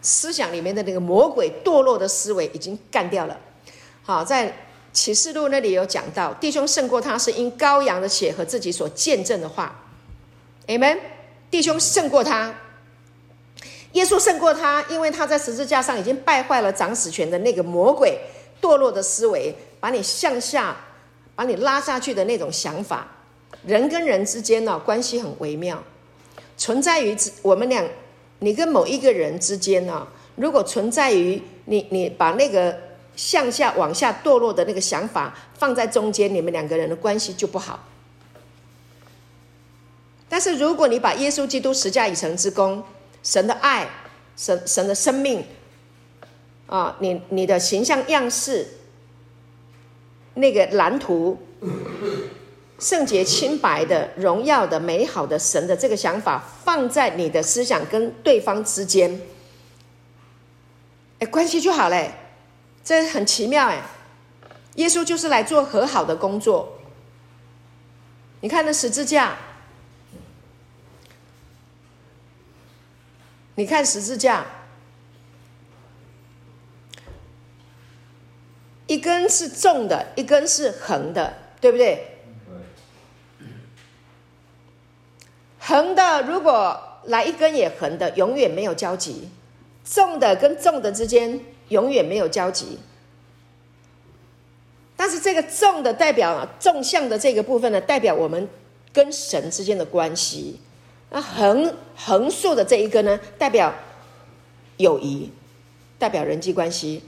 [0.00, 3.38] 思想里面的那个魔鬼堕落的思维已经干掉了。
[4.08, 4.50] 好，在
[4.90, 9.84] 启示录那里有讲到，弟兄胜过他是因羔羊的血和自己所见证的话。
[10.66, 10.96] Amen，
[11.50, 12.54] 弟兄胜过他，
[13.92, 18.18] 耶稣胜过他，因为他在十字架上已经败坏了掌死权的那个魔鬼
[18.62, 20.74] 堕落的思维，把你向下。
[21.34, 23.06] 把你拉下去的那种想法，
[23.64, 25.80] 人跟人之间呢，关系很微妙，
[26.56, 27.84] 存在于我们俩，
[28.38, 32.76] 你跟某一个人之间呢，如果存在于你，你把那个
[33.18, 37.84] 向下往下堕落的那个想法放在中间，你们两个人的关系就不好。
[40.28, 42.84] 但是如果你把耶稣基督十架已成之功，
[43.24, 43.88] 神的爱，
[44.36, 45.44] 神神的生命，
[46.68, 48.68] 啊，你你的形象样式。
[50.34, 51.36] 那个蓝图，
[52.78, 59.20] 圣洁、清白的、荣耀的、美好的神的这个想法，放在你的思想跟对方之间，
[61.18, 62.12] 哎，关系就好嘞，
[62.88, 63.82] 这很奇妙哎。
[64.76, 66.78] 耶稣就是来做和好的工作。
[68.40, 69.36] 你看那十字架，
[73.56, 74.46] 你看十字架。
[78.86, 82.16] 一根是纵的，一根是横的，对不对？
[85.58, 89.28] 横的如果来一根也横的，永远没有交集；
[89.84, 92.78] 纵的跟纵的之间永远没有交集。
[94.96, 98.48] 但是这个纵的代表纵向的这个部分呢，代表我们
[98.92, 100.58] 跟神之间的关系；
[101.10, 103.72] 那横横竖的这一个呢，代表
[104.76, 105.30] 友谊，
[105.98, 107.02] 代表人际关系。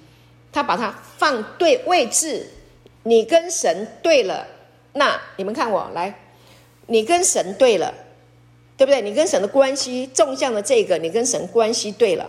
[0.53, 2.47] 他把它放对位置，
[3.05, 4.47] 你跟神对了，
[4.95, 6.13] 那你们看我来，
[6.87, 7.95] 你跟神对了，
[8.77, 9.01] 对不对？
[9.01, 12.29] 你跟神的关系纵向的这个，你跟神关系对了，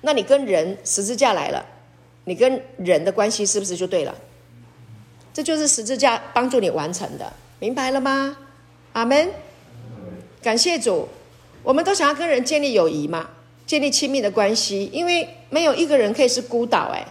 [0.00, 1.64] 那你跟人十字架来了，
[2.24, 4.14] 你跟人的关系是不是就对了？
[5.32, 8.36] 这就是十字架帮助你完成的，明白了吗？
[8.92, 9.30] 阿门。
[10.40, 11.08] 感谢主，
[11.62, 13.28] 我们都想要跟人建立友谊嘛，
[13.66, 17.04] 建立亲密的关系，因为没有一个人可以是孤岛，哎，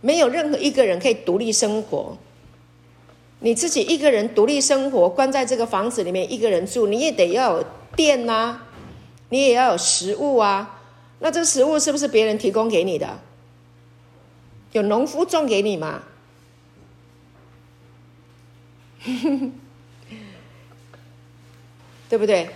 [0.00, 2.16] 没有任何一个人可以独立生活。
[3.40, 7.64] 你自己一个人独立生活，关在这个房子里面一个人住，你也得要有
[7.96, 8.60] 电呐、
[9.30, 10.81] 你也要有食物啊。
[11.22, 13.20] 那这食物是不是别人提供给你的？
[14.72, 16.02] 有农夫种给你吗？
[22.08, 22.50] 对不对？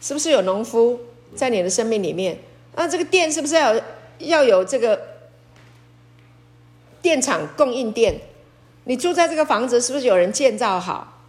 [0.00, 1.00] 是不是有农夫
[1.36, 2.38] 在你的生命里面？
[2.74, 3.80] 那这个电是不是要
[4.18, 5.00] 要有这个
[7.00, 8.20] 电厂供应电？
[8.84, 11.22] 你住在这个房子，是不是有人建造好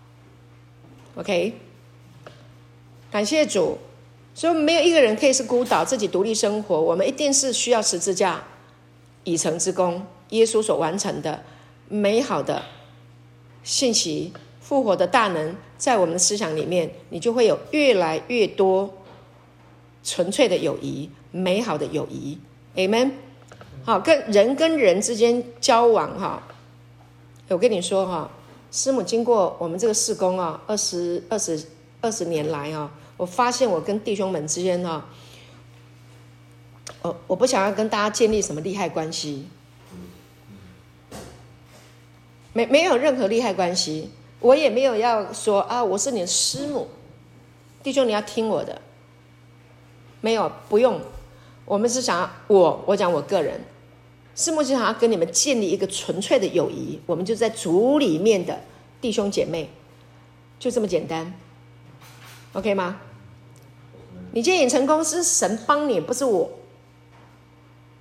[1.15, 1.53] ？OK，
[3.11, 3.77] 感谢主，
[4.36, 6.79] 所以没有一个人可以是孤岛，自己独立生活。
[6.81, 8.43] 我们一定是需要十字架
[9.23, 11.43] 已成之功，耶稣所完成的
[11.88, 12.63] 美好的
[13.63, 18.91] 信息，复活的大能，在我们的思想里面，你就会有越来越多
[20.03, 22.39] 纯粹的友谊，美好的友谊。
[22.75, 23.11] Amen。
[23.86, 26.41] 好，跟人跟人之间交往，哈。
[27.49, 28.31] 我跟你说哈，
[28.71, 31.63] 师母经过我们这个事工啊，二十二十
[32.01, 35.05] 二十年来啊，我发现我跟弟兄们之间哈，
[37.01, 39.47] 我我不想要跟大家建立什么利害关系，
[42.53, 44.09] 没没有任何利害关系，
[44.39, 46.88] 我也没有要说啊，我是你的师母，
[47.82, 48.82] 弟兄你要听我的，
[50.22, 50.99] 没有不用，
[51.66, 53.61] 我们是想要我我讲我个人。
[54.36, 58.59] 师母就想要跟你们建立一个纯粹的友谊，我们就在主里面的
[58.99, 59.70] 弟兄姐妹，
[60.57, 61.32] 就这么简单。
[62.53, 62.99] ，OK 吗？
[64.31, 66.49] 你今天成功是神帮你，不是我，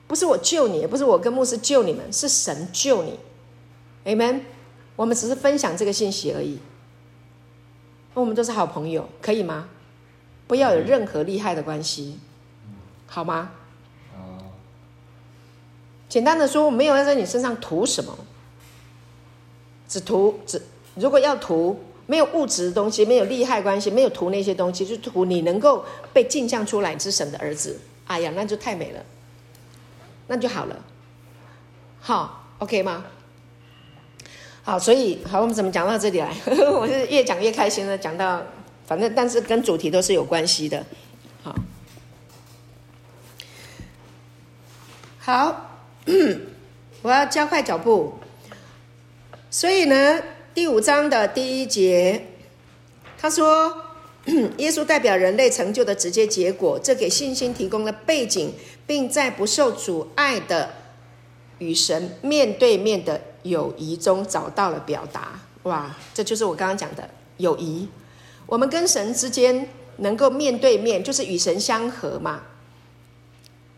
[0.06, 3.18] 不是我救你，也不是我跟牧师救你们，是神救你
[4.04, 4.42] ，Amen。
[4.96, 6.58] 我们只是分享这个信息而已，
[8.14, 9.68] 我们都是好朋友，可以吗？
[10.46, 12.18] 不要有任何利害的关系，
[13.06, 13.50] 好吗？
[16.08, 18.16] 简单的说，我没有要在你身上图什么，
[19.88, 20.60] 只图只
[20.94, 21.80] 如果要图，
[22.12, 25.82] 没有物质的东西，没有利害关系，没有图那些东西，就图你能够
[26.12, 27.80] 被镜像出来之神的儿子。
[28.06, 29.02] 哎呀，那就太美了，
[30.26, 30.76] 那就好了。
[32.00, 33.06] 好，OK 吗？
[34.62, 36.36] 好，所以好，我们怎么讲到这里来？
[36.70, 38.42] 我是越讲越开心了，讲到
[38.86, 40.84] 反正但是跟主题都是有关系的。
[41.42, 41.54] 好，
[45.18, 45.70] 好。
[47.00, 48.12] 我要加快脚步，
[49.50, 50.22] 所以呢，
[50.54, 52.26] 第五章的第一节，
[53.16, 53.74] 他说，
[54.58, 58.52] 耶稣代表人类成就的直接结果，这给信心提供了背景，
[58.86, 60.68] 并在不受阻碍的
[61.56, 65.40] 与神面对面的友谊中找到了表达。
[65.62, 67.88] 哇，这就是我刚刚讲的友谊。
[68.44, 72.42] 我们跟神之间能够面对面，就是与神相合嘛。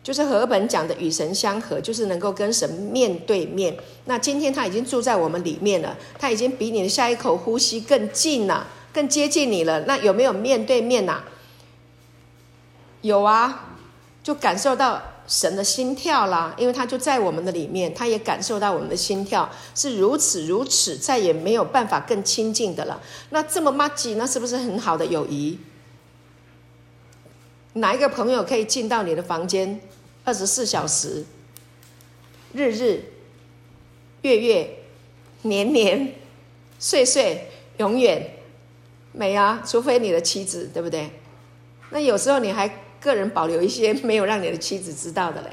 [0.05, 3.75] 就是和本讲的与神相合，就是能够跟神面对面。
[4.05, 9.81] 那今天他已经住在我们里面了，他已经比你的下一口呼吸更近了，更接近你了。
[9.87, 11.23] 那有没有面对面呐？
[13.01, 13.79] 有啊，
[14.23, 23.01] 就感受到神的心跳啦，因为他就在我们的里面，他也感受到我们的心跳是如此如此，再也没有办法更亲近的了。
[23.31, 25.59] 那这么麻吉，那是不是很好的友谊？
[27.75, 29.81] 哪一个朋友可以进到你的房间？
[30.25, 31.25] 二十四小时，
[32.55, 33.05] 日日、
[34.23, 34.79] 月月、
[35.43, 36.15] 年年、
[36.79, 38.39] 岁岁，永远
[39.13, 39.63] 没啊！
[39.67, 41.11] 除非你的妻子，对不对？
[41.91, 42.69] 那有时候你还
[43.01, 45.49] 个人保留一些没有让你的妻子知道的嘞。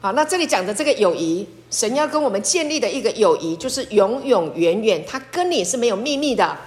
[0.00, 6.58] 好，那这里讲的这个友谊，神要跟我们建立的一个友谊，就是永永远远，他跟你是没有秘密的。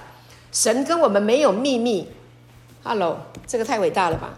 [0.51, 2.07] 神跟我们没有秘密。
[2.88, 3.17] Hello，
[3.47, 4.38] 这个太伟大了吧！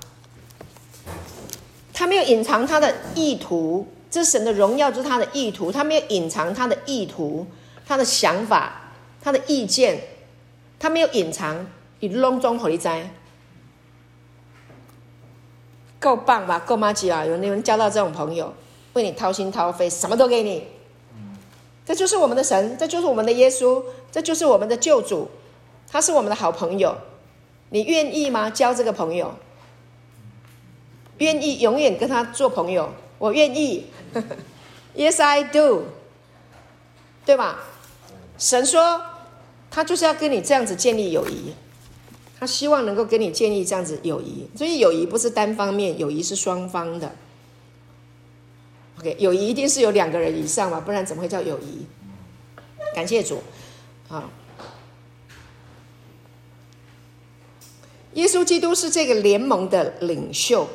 [1.94, 5.70] 他没有隐藏他的意图，这神的荣耀就是他的意图。
[5.70, 7.46] 他没有隐藏他的意图、
[7.86, 10.02] 他的想法、他的意见，
[10.80, 11.68] 他没有隐藏。
[12.00, 13.12] 你隆中回灾，
[16.00, 16.60] 够棒吧？
[16.60, 17.26] 够麻吉啊！
[17.26, 18.54] 有你们交到这种朋友，
[18.94, 20.68] 为你掏心掏肺，什么都给你。
[21.86, 25.30] 这就是我们的神，这就是我们的耶稣，这就是我们的救主。
[25.92, 26.96] 他是我们的好朋友，
[27.70, 28.50] 你愿意吗？
[28.50, 29.36] 交这个朋友？
[31.18, 33.88] 愿意永远跟他做朋友，我愿意。
[34.96, 35.84] Yes, I do，
[37.24, 37.60] 对吧？
[38.38, 39.02] 神说，
[39.70, 41.54] 他就是要跟你这样子建立友谊，
[42.40, 44.50] 他希望能够跟你建立这样子友谊。
[44.56, 47.12] 所以友谊不是单方面，友谊是双方的。
[49.00, 51.86] OK，友谊一定是有两个人以上嘛，不然怎么会叫友谊？
[52.96, 53.44] 感谢主，
[54.08, 54.24] 好。
[58.18, 60.68] 耶稣基督是这个联盟的领袖，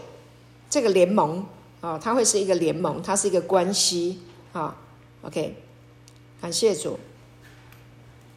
[0.70, 1.44] 这个联盟
[1.80, 4.20] 啊，它会是一个联盟，它是一个关系
[4.52, 4.76] 啊。
[5.22, 5.56] OK，
[6.40, 7.00] 感谢主。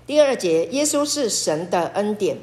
[0.08, 2.38] 第二节，耶稣是神的恩典。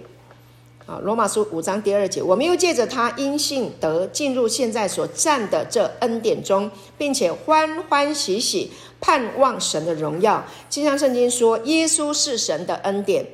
[0.87, 10.45] 啊，罗马书五章第二节，我们又借着他因信得进入现在所占的这恩典中，并且欢欢喜喜盼望神的荣耀。
[10.69, 13.25] 经上圣经说，耶稣是神的恩典，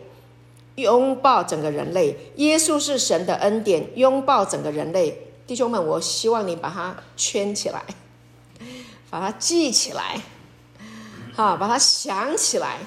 [0.79, 2.16] 拥抱整个人类。
[2.37, 5.26] 耶稣是神的恩典，拥抱整个人类。
[5.47, 7.83] 弟兄们，我希望你把它圈起来，
[9.11, 10.20] 把它记起来，
[11.35, 12.79] 好，把它想起来。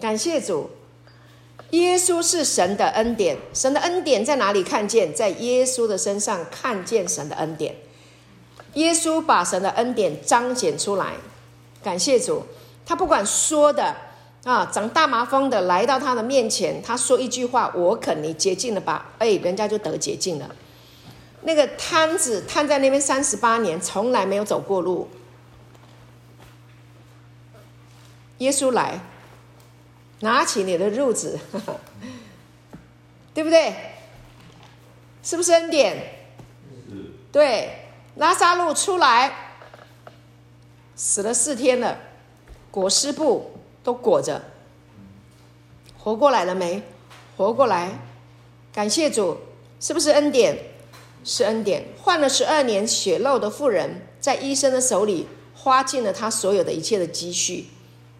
[0.00, 0.70] 感谢主。
[1.70, 5.12] 耶稣是神的恩典，神的恩典在哪里看见？
[5.12, 7.74] 在耶稣的身上看见神的恩典。
[8.74, 11.14] 耶稣把神的恩典彰显出来，
[11.82, 12.44] 感谢主。
[12.84, 13.96] 他不管说的
[14.46, 20.54] 啊，长大麻风的来到他的面前，他说一句话：“我肯你洁净了吧。”哎，人家就得洁净了。
[21.42, 25.08] 那个摊子摊在那边三十八年，从来没有走过路。
[28.38, 29.00] 耶稣来。
[30.20, 31.38] 拿起你的褥子，
[33.34, 33.74] 对不对？
[35.22, 35.94] 是不是恩典？
[36.88, 37.12] 是。
[37.30, 39.58] 对，拉撒路出来，
[40.94, 41.98] 死了四天了，
[42.70, 43.55] 裹尸布
[43.86, 44.42] 都裹着，
[45.96, 46.82] 活过来了没？
[47.36, 48.00] 活过来，
[48.72, 49.38] 感谢主，
[49.78, 50.58] 是不是恩典？
[51.22, 51.84] 是恩典。
[52.02, 57.66] 患了十二年血漏的妇人，在医生的手里花尽了他所有的一切的积蓄。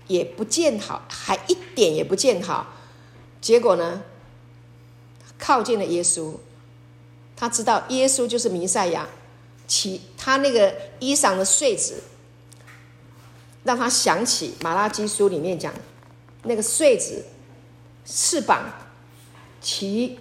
[0.07, 2.69] 也不见好，还一点也不见好。
[3.41, 4.05] 结果呢？
[5.37, 6.35] 靠近了耶稣，
[7.37, 9.09] 他知道耶稣就是弥赛亚。
[9.67, 12.05] 其他那个衣裳的穗子，
[13.67, 15.75] 让他想起马拉基书里面讲
[16.45, 17.25] 那个穗子
[18.05, 18.63] 翅膀，
[19.61, 20.19] 其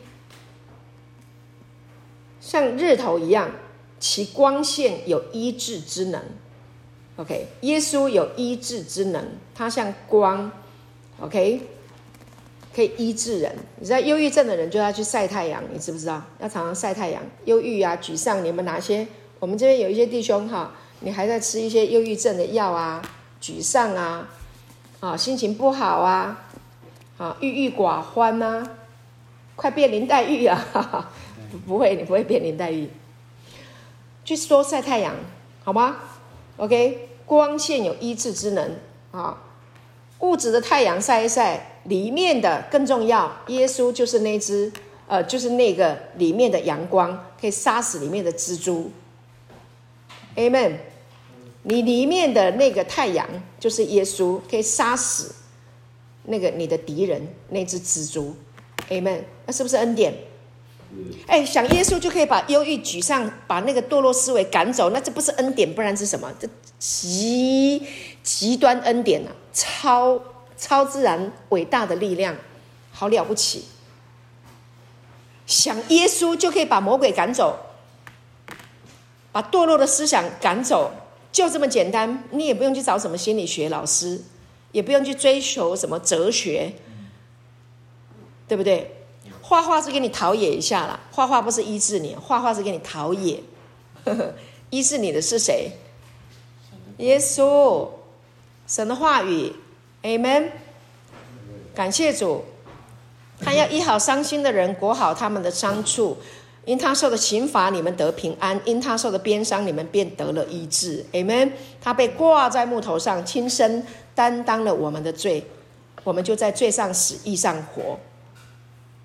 [2.41, 3.51] 像日头一样，
[3.99, 6.21] 其光线有医治之能。
[7.17, 9.23] OK，耶稣有医治之能，
[9.53, 10.51] 他像光
[11.21, 11.61] ，OK，
[12.75, 13.55] 可以医治人。
[13.79, 16.21] 你知道忧郁症的人就要去晒太阳，你知不知道？
[16.39, 17.23] 要常常晒太阳。
[17.45, 19.07] 忧郁啊、沮丧，你们哪些？
[19.39, 23.01] 我们这边有一些弟兄哈，你还在吃一些忧郁症的药啊，
[23.45, 24.27] 沮丧啊，
[25.01, 26.47] 啊，心情不好啊，
[27.19, 28.67] 啊，郁郁寡欢啊，
[29.55, 30.65] 快变林黛玉啊！
[30.73, 31.11] 哈哈，
[31.67, 32.89] 不会，你不会变林黛玉。
[34.23, 35.13] 去多晒太阳，
[35.63, 35.97] 好吗
[36.57, 38.77] ？OK，光线有医治之能
[39.11, 39.37] 啊！
[40.21, 43.31] 物质的太阳晒一晒，里面的更重要。
[43.45, 44.73] 耶稣就是那只，
[45.05, 48.91] 呃，就是那个里面的阳光，可以杀死里面的蜘蛛。
[50.35, 50.77] Amen。
[51.67, 53.27] 你里面的那个太阳
[53.59, 55.33] 就是耶稣，可以杀死
[56.25, 58.35] 那个你的敌人，那只蜘蛛。
[58.89, 59.21] Amen。
[59.47, 60.13] 那是不是恩典？
[61.27, 66.31] 哎，想耶稣就可以把忧郁、沮丧、把那个堕落思维赶走，那这不是恩典，不然是什么？
[66.39, 66.47] 这
[66.77, 67.81] 极
[68.21, 70.21] 极端恩典呐、啊，超
[70.57, 72.35] 超自然伟大的力量，
[72.91, 73.65] 好了不起！
[75.47, 77.57] 想耶稣就可以把魔鬼赶走，
[79.31, 80.91] 把堕落的思想赶走，
[81.35, 82.23] 就这么简单。
[82.31, 84.21] 你也不用去找什么心理学老师，
[84.71, 86.71] 也不用去追求什么哲学，
[88.47, 88.95] 对不对？
[89.41, 93.43] 画画是给你陶冶一下啦，画画不是医治你，画画是给你陶冶。
[94.71, 95.71] 医治你的是谁？
[96.99, 97.89] 耶稣，
[98.65, 99.51] 神的话语
[100.03, 100.51] ，Amen。
[101.75, 102.45] 感谢主，
[103.41, 106.17] 他要医好伤心的人，裹好他们的伤处。
[106.65, 111.05] 因他受的刑罚，你们得平安；因他受的鞭伤，你们便得了医治。
[111.13, 111.51] Amen。
[111.81, 115.45] 他被挂在木头上，亲身担当了我们的罪，
[116.03, 117.99] 我们就在罪上死，义上活。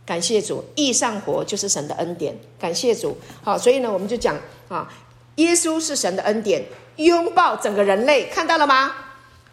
[0.07, 2.37] 感谢主，义上活就是神的恩典。
[2.59, 4.37] 感谢主，好，所以呢，我们就讲
[4.69, 4.91] 啊，
[5.37, 6.65] 耶稣是神的恩典，
[6.97, 8.93] 拥抱整个人类，看到了吗？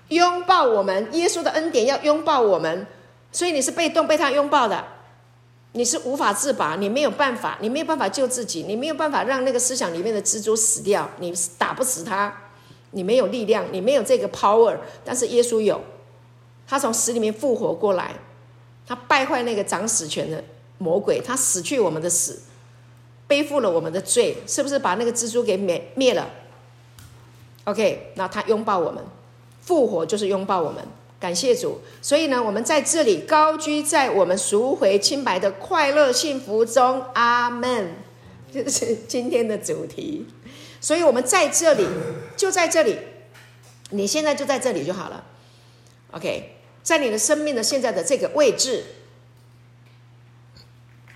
[0.08, 2.88] 拥抱我们，耶稣的恩典要拥抱我们，
[3.32, 4.84] 所以你是被动被他拥抱的，
[5.78, 12.36] 你是无法自拔，你没有办法，你没有办法救自己，你没有办法让那个思想里面的蜘蛛死掉，你打不死他，
[12.92, 14.76] 你没有力量，你没有这个 power，
[15.06, 15.80] 但是耶稣有，
[16.68, 18.16] 他从死里面复活过来。
[18.88, 20.42] 他败坏那个掌死权的
[20.78, 22.42] 魔鬼，他死去我们的死，
[23.28, 26.28] 背负了我们的罪，是不是把那个蜘蛛给灭灭了
[27.66, 29.04] ？OK，那他拥抱我们，
[29.62, 30.82] 复活就是拥抱我们，
[31.20, 31.80] 感谢主。
[32.02, 37.96] 所以呢，我们在这里高居在我们赎回清白的快乐幸福中，阿门。
[38.54, 40.26] 这、是今天的主题。
[40.80, 41.86] 所以我们在这里，
[42.36, 42.98] 就在这里，
[43.90, 45.24] 你现在就在这里就好了。
[46.12, 46.54] OK。
[46.84, 48.86] 在你的生命的现在的这个位置，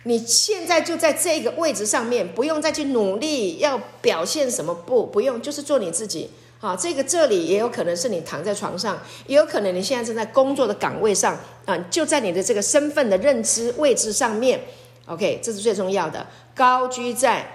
[0.04, 6.32] 你现在就在这个位置上面，不用再去努力要表现什么，不，不用，就是做你自己。
[6.62, 8.95] 好，这个这里也有可能是你躺在床上，
[9.26, 11.36] 也有可能你现在正在工作的岗位上
[11.66, 14.62] 啊，就在你的这个身份的认知位置上面。
[15.07, 17.47] OK，这是最重要的，高居在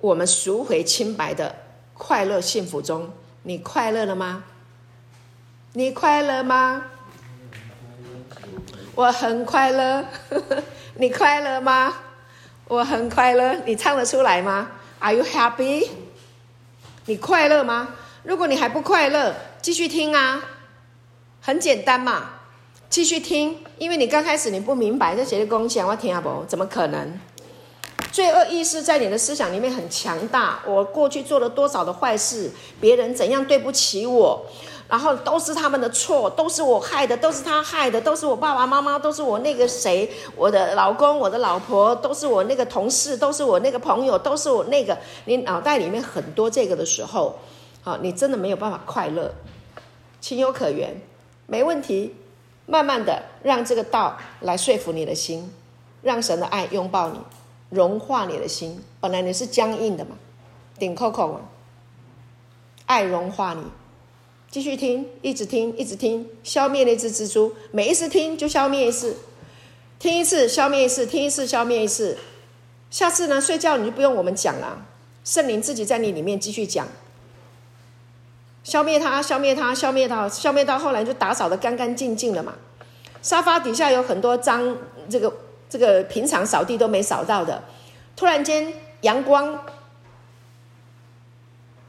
[0.00, 1.52] 我们赎回清白的
[1.94, 3.10] 快乐幸福中。
[3.42, 4.44] 你快乐了吗？
[5.72, 6.84] 你快乐吗？
[8.94, 10.04] 我很快乐。
[10.94, 11.92] 你快乐吗？
[12.68, 13.56] 我很快乐。
[13.66, 15.88] 你唱得出来吗？Are you happy？
[17.06, 17.88] 你快乐吗？
[18.24, 19.32] 如果你还不快乐，
[19.62, 20.42] 继续听啊，
[21.40, 22.30] 很简单嘛，
[22.90, 26.44] 继续听，因为你刚开始你不明白这些的贡献，我听下不？
[26.48, 27.18] 怎么可能？
[28.10, 30.58] 罪恶意识在你的思想里面很强大。
[30.66, 32.50] 我过去做了多少的坏事？
[32.80, 34.46] 别人怎样对不起我？
[34.88, 44.96] 然后都是他们的错，都是我害的，都是他害的，都是我爸爸妈妈，都是我那个谁，我的老公，我的老婆，都是我那个同事，都是我那个朋友，都是我那个。
[45.24, 47.38] 你脑袋里面很多这个的时候，
[47.84, 49.32] 啊，你真的没有办法快乐，
[50.20, 51.00] 情有可原，
[51.46, 52.14] 没问题。
[52.68, 55.52] 慢慢的让这个道来说服你的心，
[56.02, 57.20] 让神的爱拥抱你，
[57.70, 58.82] 融化你的心。
[59.00, 60.16] 本来你是僵硬的嘛，
[60.76, 61.42] 顶扣扣嘛，
[62.86, 63.62] 爱融化你。
[64.50, 67.52] 继续听，一直听，一直听，消灭那只蜘蛛。
[67.72, 69.16] 每一次听就消灭一次，
[69.98, 72.16] 听一次消灭一次，听一次消灭一次。
[72.90, 74.86] 下次呢，睡觉你就不用我们讲了，
[75.24, 76.88] 圣灵自己在你里面继续讲，
[78.64, 82.54] 消灭它，消灭它，消灭它，消灭到后来就打扫的干干净净了嘛。
[83.20, 84.78] 沙发底下有很多脏，
[85.10, 85.30] 这个
[85.68, 87.62] 这个平常扫地都没扫到的，
[88.14, 88.72] 突然间
[89.02, 89.66] 阳光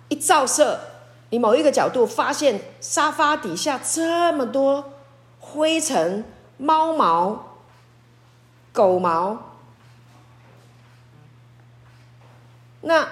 [0.09, 0.77] 一照射。
[1.29, 4.93] 你某一个角度发现沙发底下这么多
[5.39, 6.23] 灰尘、
[6.57, 7.57] 猫毛、
[8.71, 9.55] 狗毛，
[12.81, 13.07] 那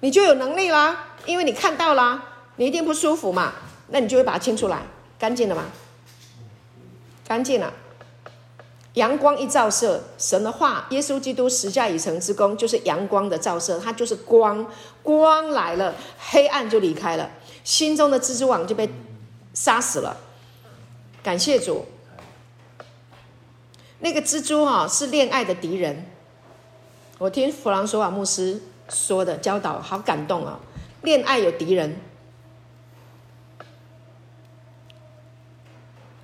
[0.00, 2.22] 你就有能力啦，因为你看到啦，
[2.56, 3.52] 你一定不舒服嘛，
[3.88, 4.82] 那你就会把它清出来，
[5.18, 5.64] 干净了吗？
[7.26, 7.72] 干净了。
[8.94, 14.66] 阳光一照射，神的话，耶稣基督十架已成之功，就是阳光的照射，它就是光，
[15.00, 17.30] 光来了，黑暗就离开了，
[17.62, 18.90] 心中的蜘蛛网就被
[19.54, 20.16] 杀死了。
[21.22, 21.86] 感谢主，
[24.00, 26.06] 那个蜘蛛哈、哦、是恋爱的敌人。
[27.18, 30.58] 我听弗朗索瓦牧师说的教导，好感动啊、
[31.02, 31.96] 恋爱有敌人，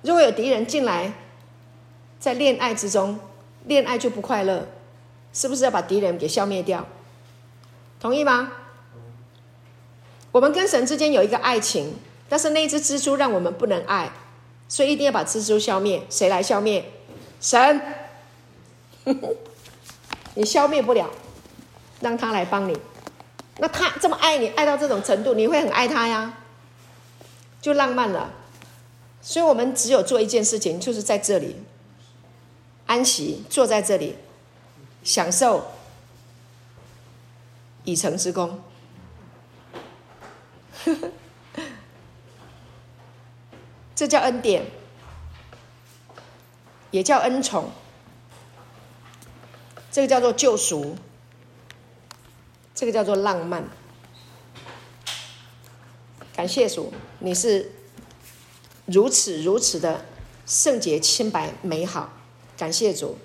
[0.01, 1.13] 如果有敌人进来。
[2.19, 3.19] 在恋爱之中，
[3.65, 4.67] 恋爱就不快乐，
[5.33, 6.85] 是不是要把敌人给消灭掉？
[7.99, 8.51] 同意吗？
[10.31, 11.95] 我们跟神之间有一个爱情，
[12.29, 14.11] 但是那只蜘蛛让我们不能爱，
[14.67, 16.03] 所以一定要把蜘蛛消灭。
[16.09, 16.91] 谁来消灭？
[17.41, 17.81] 神，
[20.35, 21.09] 你消灭不了，
[22.01, 22.77] 让他来帮你。
[23.59, 26.33] 那他这么爱你，爱到这种程度，你会很爱他呀，
[27.61, 28.31] 就浪漫了。
[29.21, 31.55] 所以我们只有做一件事情，就是在这里。
[32.87, 34.15] 安息，坐在这里，
[35.03, 35.67] 享受
[37.83, 38.61] 已成之功。
[43.93, 44.65] 这叫恩典，
[46.91, 47.71] 也叫恩宠。
[49.91, 50.95] 这个叫做救赎，
[52.75, 53.63] 这个叫做浪漫。
[56.35, 57.71] 感谢主，你是
[58.85, 60.05] 如此如此的
[60.45, 62.11] 圣洁、清白、美好。
[62.57, 63.17] 感谢主，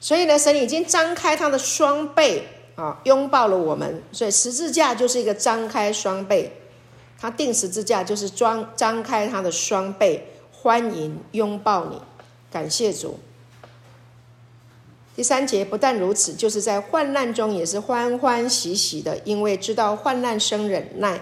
[0.00, 2.44] 所以呢，神已经张开他的双臂
[2.76, 4.02] 啊，拥抱了我们。
[4.10, 6.50] 所以十字架就是一个张开双臂，
[7.20, 10.20] 他钉十字架就是张张开他的双臂，
[10.50, 12.00] 欢迎拥抱你。
[12.50, 13.18] 感谢主。
[15.14, 21.20] 第三节不但如此，就是在患难中也是欢欢喜喜的，因为知道患难生忍耐。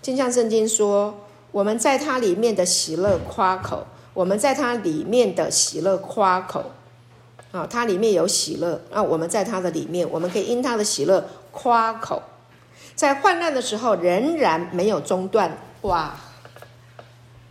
[0.00, 1.20] 正像圣经说，
[1.52, 3.86] 我们在他里面的喜乐夸口。
[4.14, 6.72] 我们在它里面的喜乐夸口，
[7.50, 12.22] 啊，它里面有喜乐，那我们在它的里面，我们可以因它的喜乐夸口，
[12.94, 16.14] 在患难的时候仍然没有中断，哇，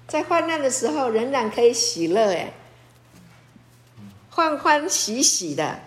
[0.08, 2.54] 在患难的时候仍然可以喜乐，哎，
[4.30, 5.80] 欢欢喜喜的，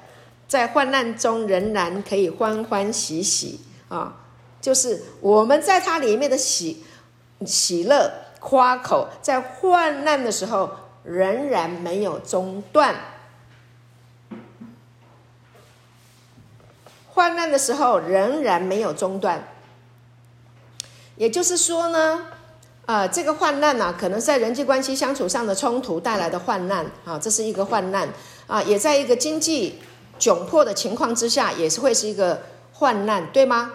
[0.49, 4.16] 在患难中仍然可以欢欢喜喜啊，
[4.61, 6.83] 就是我们在它里面的喜
[7.47, 8.24] 喜乐。
[8.45, 10.71] 夸口，在患难的时候
[11.03, 12.95] 仍然没有中断。
[17.09, 19.49] 患难的时候仍然没有中断。
[21.17, 22.27] 也就是说呢，
[22.85, 28.11] 呃，这个患难呢，可能在人际关系相处上的冲突带来的患难啊，这是一个患难
[28.47, 29.81] 啊，也在一个经济
[30.19, 32.43] 窘迫的情况之下，也是会是一个
[32.75, 33.73] 患难，对吗？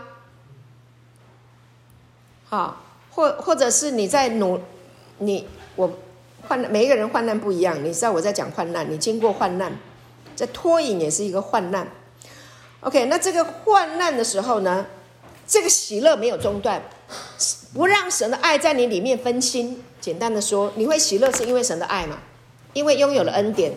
[2.50, 2.78] 好，
[3.12, 4.60] 或或者是你在努，
[5.18, 5.91] 你我
[6.47, 9.74] 患，每一个人患难不一样，你知道我在讲患难，你经过患难，
[10.36, 11.88] 在脱瘾也是一个患难。
[12.82, 14.86] OK，那这个患难的时候呢，
[15.45, 16.82] 这个喜乐没有中断。
[17.74, 19.84] 不让神的爱在你里面分心。
[20.01, 22.20] 简单的说，你会喜乐是因为神的爱嘛？
[22.74, 23.74] 因为拥有了恩典，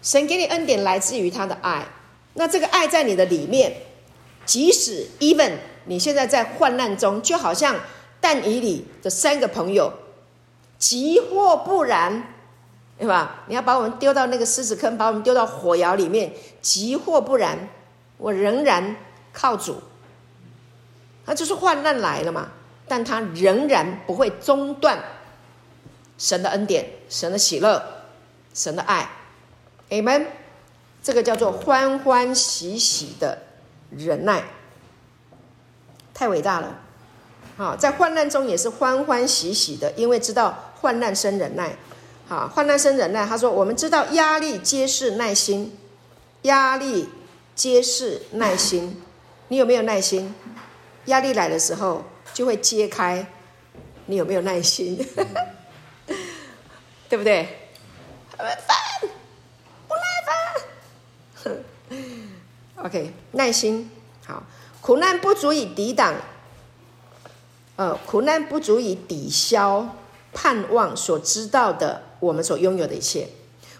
[0.00, 1.86] 神给你恩典来自于他的爱。
[2.34, 3.74] 那这个爱在你的里面，
[4.44, 5.52] 即使 even
[5.84, 7.76] 你现在在患难中，就好像
[8.28, 9.92] 但以理的三个朋友，
[10.80, 12.34] 急或不然，
[12.98, 13.44] 对吧？
[13.46, 17.68] 你要把我们丢到那个狮子坑，把我们丢到火窑里面，急或不然，
[18.18, 18.96] 我仍然
[19.32, 19.80] 靠主。
[21.24, 22.48] 那就是患难来了嘛，
[22.88, 24.98] 但他仍然不会中断
[26.18, 27.80] 神的恩典、神的喜乐、
[28.52, 29.08] 神的爱
[29.90, 30.26] ，Amen。
[31.00, 33.38] 这个叫做欢欢喜喜的
[33.90, 34.42] 忍耐，
[36.12, 36.80] 太伟大了。
[37.56, 41.76] 好，在患难中也是欢欢喜喜的，因为知道患难生忍耐。
[42.28, 43.24] 好，患难生忍耐。
[43.24, 45.76] 他说：“我们知道压力皆是耐心，
[46.42, 47.08] 压力
[47.54, 49.02] 皆是耐心。
[49.48, 50.34] 你有没有耐心？”
[51.06, 52.04] 压力来的时候，
[52.34, 53.26] 就会揭开
[54.06, 54.96] 你有没有耐心，
[57.08, 57.70] 对不对？
[58.36, 58.76] 很烦，
[59.88, 60.36] 不耐烦。
[62.84, 63.90] OK，耐心
[64.26, 64.42] 好。
[64.82, 66.14] 苦难不足以抵挡，
[67.76, 69.96] 呃，苦难不足以抵消
[70.32, 73.28] 盼望所知道的我们所拥有的一切。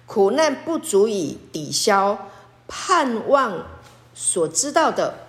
[0.06, 2.28] 苦难不足以抵消
[2.68, 3.66] 盼望
[4.14, 5.26] 所知道的。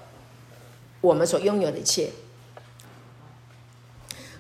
[0.99, 2.11] 我们所拥有的一切，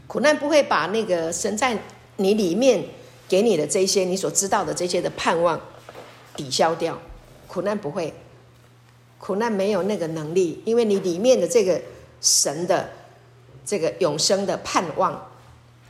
[0.07, 1.77] 苦难不会把那个神在
[2.15, 2.83] 你里面
[3.29, 5.61] 给你的这些，你所知道的这些的盼望
[6.35, 6.99] 抵消掉。
[7.47, 8.15] 苦难不会，
[9.19, 11.79] 苦难没有那个能力，因为你里面的这个
[12.19, 12.89] 神的
[13.67, 15.29] 这个永生的盼望，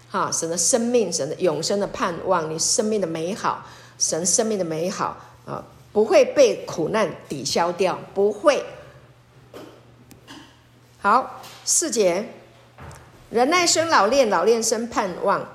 [0.10, 3.64] 哈，神的生命，神的永生的盼望，你生命的美好，
[4.00, 5.16] 神生命的美好
[5.46, 5.64] 啊，
[5.94, 8.66] 不会被苦难抵消掉，不会。
[11.00, 12.30] 好，四节，
[13.30, 15.48] 忍耐生老练，老练生盼望。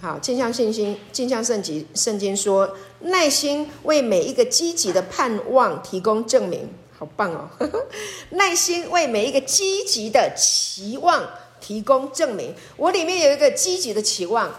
[0.00, 6.68] 好，镜像信心，镜像圣经，圣经说，耐心为每一个积极的盼望提供证明。
[6.98, 7.48] 好棒哦！
[8.32, 11.26] 耐心为每一个积极的期望
[11.70, 12.52] 提供证明。
[12.76, 14.50] 我里面有一个积极的期望。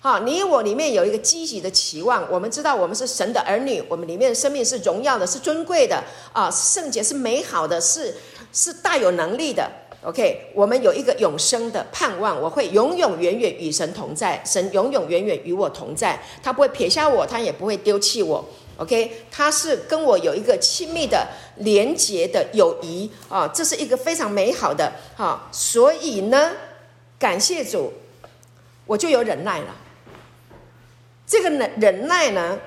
[0.00, 2.26] 好，你我里面有一个积极的期望。
[2.28, 8.12] 我们知道，我们是神的儿女，我们里面的生命是荣耀的，是尊贵的啊，圣洁是美好的，是。
[8.52, 9.68] 是大有能力的
[10.02, 18.44] ，OK，我们有一个永生的盼望，我会永永远远与神同在，神永永远远与我同在，他不会撇下我，他也不会丢弃我
[18.76, 26.52] ，OK，他是跟我有一个亲密的连结的友谊啊，这是一个非常美好的哈，所以呢，
[27.18, 27.92] 感谢主，
[28.86, 29.74] 我就有忍耐了，
[31.26, 32.58] 这个忍忍耐呢。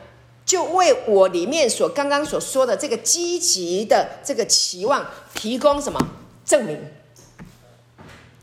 [0.48, 6.00] 就为我里面所刚刚所说的这个积极的这个期望提供什么
[6.46, 6.80] 证明？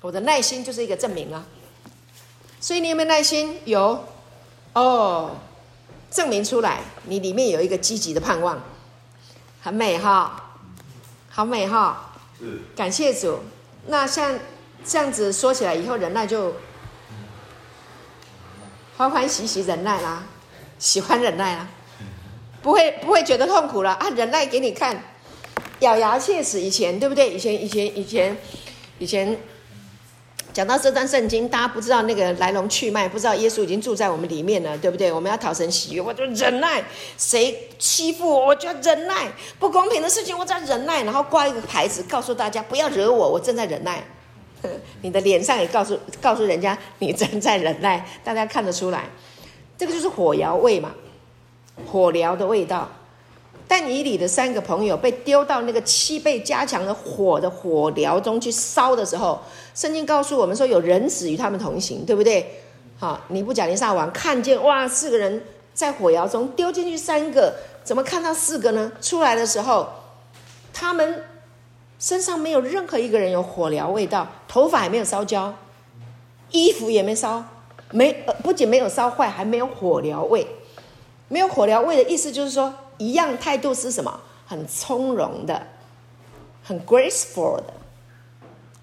[0.03, 1.47] 我的耐心就是一个证明啊。
[2.61, 3.59] 所以你有没有耐心？
[3.65, 4.05] 有，
[4.75, 5.31] 哦，
[6.15, 8.63] 证明出来，你里面有一个积极的盼望，
[9.61, 10.53] 很美哈，
[11.29, 12.13] 好美哈。
[12.39, 12.61] 是。
[12.77, 13.41] 感谢主。
[13.89, 14.39] 那像
[14.85, 16.55] 这样子说起来，以后忍耐就
[18.97, 20.23] 欢欢喜喜忍耐啦，
[20.79, 21.67] 喜欢忍耐啦。
[22.63, 24.09] 不会不会觉得痛苦了啊！
[24.11, 25.03] 忍耐给你看，
[25.81, 26.61] 咬牙切齿。
[26.61, 27.35] 以前对不对？
[27.35, 28.37] 以前以前以前
[29.01, 29.39] 以前
[30.55, 35.13] 讲到这段圣经，大家不知道那个来龙去脉，不知道耶稣已经住在我们里面了，对不对？
[35.13, 36.81] 我们要讨神喜悦，我就忍耐。
[37.19, 39.33] 谁欺负我，我就忍耐。
[39.59, 41.03] 不公平的事情，我只要忍耐。
[41.03, 44.01] 然后挂一个牌子，告诉大家不要惹我，我正在忍耐。
[45.03, 49.11] 你的脸上也告诉告诉人家你正在忍耐，大家看得出来，
[49.77, 50.95] 这个就是火窑味嘛。
[51.91, 52.89] 火燎的味道，
[53.67, 59.41] 但以理的三个朋友被丢到那个七倍加强的火的火燎中去烧的时候，
[59.75, 62.63] 圣经告诉我们说有人子与他们同行，对不对？
[62.99, 65.43] 好，尼布甲尼撒王看见哇，四个人
[65.73, 68.93] 在火窑中丢进去三个，怎么看到四个呢？
[69.01, 69.89] 出来的时候，
[70.73, 71.25] 他们
[71.99, 75.53] 身上没有任何一个人有火燎味道，头发也没有烧焦，
[76.51, 77.43] 衣服也没烧，
[77.91, 78.13] 没
[78.43, 80.47] 不仅没有烧坏，还没有火燎味。
[81.29, 84.21] 没有火燎味的意思就是说，一样态度是什么？
[84.47, 85.67] 很从容的，
[86.63, 87.73] 很 graceful 的，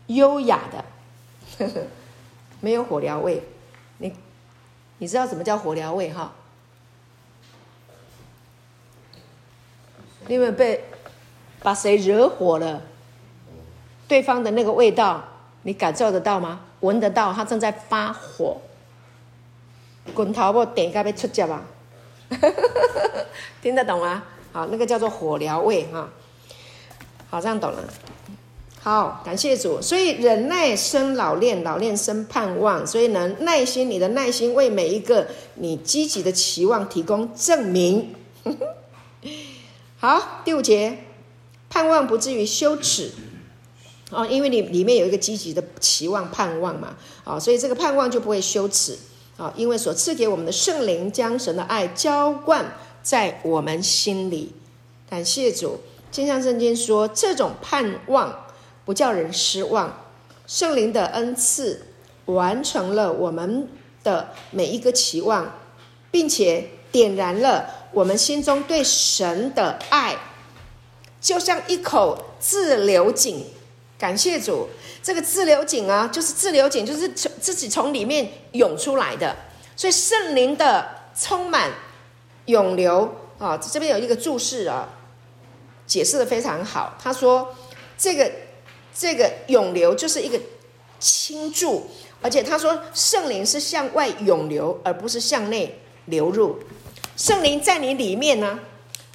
[0.08, 0.84] 优雅的，
[1.60, 1.82] 呵 呵
[2.60, 3.44] 没有火燎味。
[4.00, 4.12] 你
[4.98, 6.34] 你知道什么叫火燎味哈？
[10.28, 10.84] 你有没有被
[11.62, 12.82] 把谁惹火了？
[14.08, 15.24] 对方的那个味道，
[15.62, 16.62] 你感受得到吗？
[16.80, 18.58] 闻得到，他正在发火。
[20.16, 21.64] 滚头不点该被出脚吧？
[23.62, 24.24] 听得懂吗？
[24.54, 26.10] 好，那个叫做火燎味哈。
[27.30, 27.84] 好，这样懂了。
[28.82, 29.82] 好，感谢主。
[29.82, 32.86] 所以忍耐生老练，老练生盼望。
[32.86, 38.16] 所以呢，耐心，你的耐心为每一个你积极的期望提供证明。
[40.00, 40.98] 好，第五节，
[41.70, 43.12] 盼望不至于羞耻。
[44.10, 46.98] 哦，因为你里面有一个积极的期望、盼望嘛。
[47.24, 48.98] 啊，所以这个盼望就不会羞耻。
[49.38, 54.54] 啊，因为所赐给我们的圣灵将神的爱浇灌在我们心里。
[55.10, 55.80] 感谢主。
[56.12, 58.46] 金像圣经说，这种盼望
[58.84, 60.06] 不叫人失望。
[60.46, 61.88] 圣灵的恩赐
[62.26, 63.70] 完成了我们
[64.04, 65.54] 的每一个期望，
[66.12, 70.18] 并且点燃了我们心中对神的爱，
[71.22, 73.46] 就像一口自流井。
[73.98, 74.68] 感谢主，
[75.04, 79.36] 这个自流井啊，就是自流井，就是从自己从里面涌出来的。
[79.76, 80.88] 所以圣灵的
[81.20, 81.72] 充满
[82.46, 84.88] 涌流啊，这边有一个注释啊。
[85.88, 86.96] 解释的非常好。
[86.98, 87.54] 他说
[87.98, 88.32] ：“这个
[88.96, 90.40] 这个涌流就是一个
[91.02, 91.90] 倾注，
[92.22, 96.58] 而且他说圣灵是向外涌流，而不是向内流入。
[97.18, 98.58] 圣灵在你里面呢，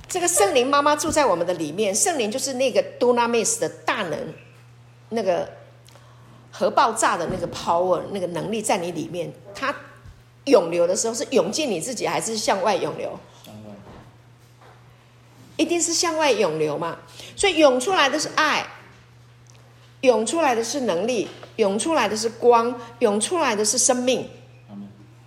[0.06, 1.94] 这个圣灵妈妈住在我们的里面。
[1.94, 4.34] 圣灵就是那个 Dunamis 的大能，
[5.08, 5.48] 那个
[6.58, 9.30] 核爆炸的那个 power，那个能力在你里面。
[9.54, 9.74] 它
[10.44, 13.18] 涌流的时候是涌进你自己，还是向外涌流？”
[15.58, 16.98] 一定是向外涌流嘛，
[17.34, 18.66] 所以涌出来的是爱，
[20.02, 24.28] 涌出来的是能力，涌出来的是光，涌出来的是生命。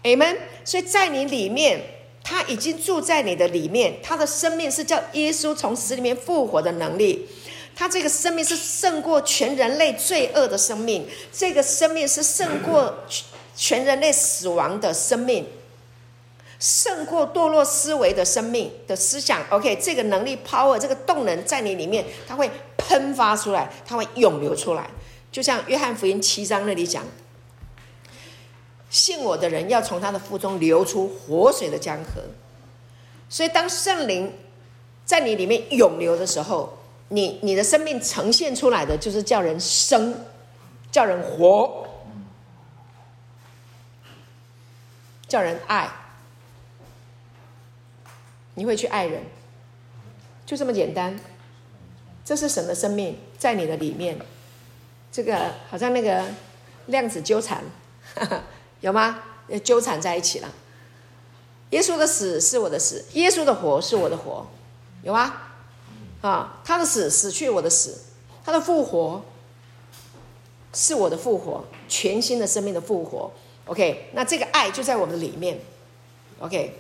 [0.03, 0.38] 阿门。
[0.63, 1.82] 所以在你里面，
[2.23, 7.27] 他已经住在你的里面，他的生命是叫耶稣从死里面复活的能力，
[7.80, 12.93] 他这个生命是胜过全人类罪恶的生命，这个生命是胜过
[13.55, 15.47] 全人类死亡的生命。
[16.59, 24.89] 胜过堕落思维的生命的思想，OK，这个能力 power 这个动能在你里面，它会喷发出来，它会涌流出来，
[25.32, 27.05] 就像约翰福音七章那里讲，
[28.89, 32.23] 信我的人要从他的腹中流出活水的江河。
[33.30, 34.34] 所以当圣灵
[35.05, 36.77] 在你里面涌流的时候，
[37.10, 40.16] 你你的生命呈现出来的就是叫人生，
[40.91, 41.88] 叫人活，
[45.28, 45.89] 叫人爱。
[48.55, 49.24] 你会去爱人，
[50.45, 51.20] 就这么简单。
[52.26, 54.20] 这是神的生命在你的里面，
[55.12, 56.24] 这个好像那个
[56.88, 57.64] 量子纠缠，
[58.82, 59.24] 有吗？
[59.64, 60.49] 纠缠在一起了。
[61.72, 64.45] 耶稣的死是我的死，耶稣的活是我的活，
[65.01, 65.49] 有吗？
[66.22, 68.01] 啊，他的死死去我的死，
[68.43, 69.24] 他的复活
[70.74, 73.32] 是我的复活，全新的生命的复活。
[73.65, 75.59] OK，那这个爱就在我们的里面。
[76.39, 76.80] OK。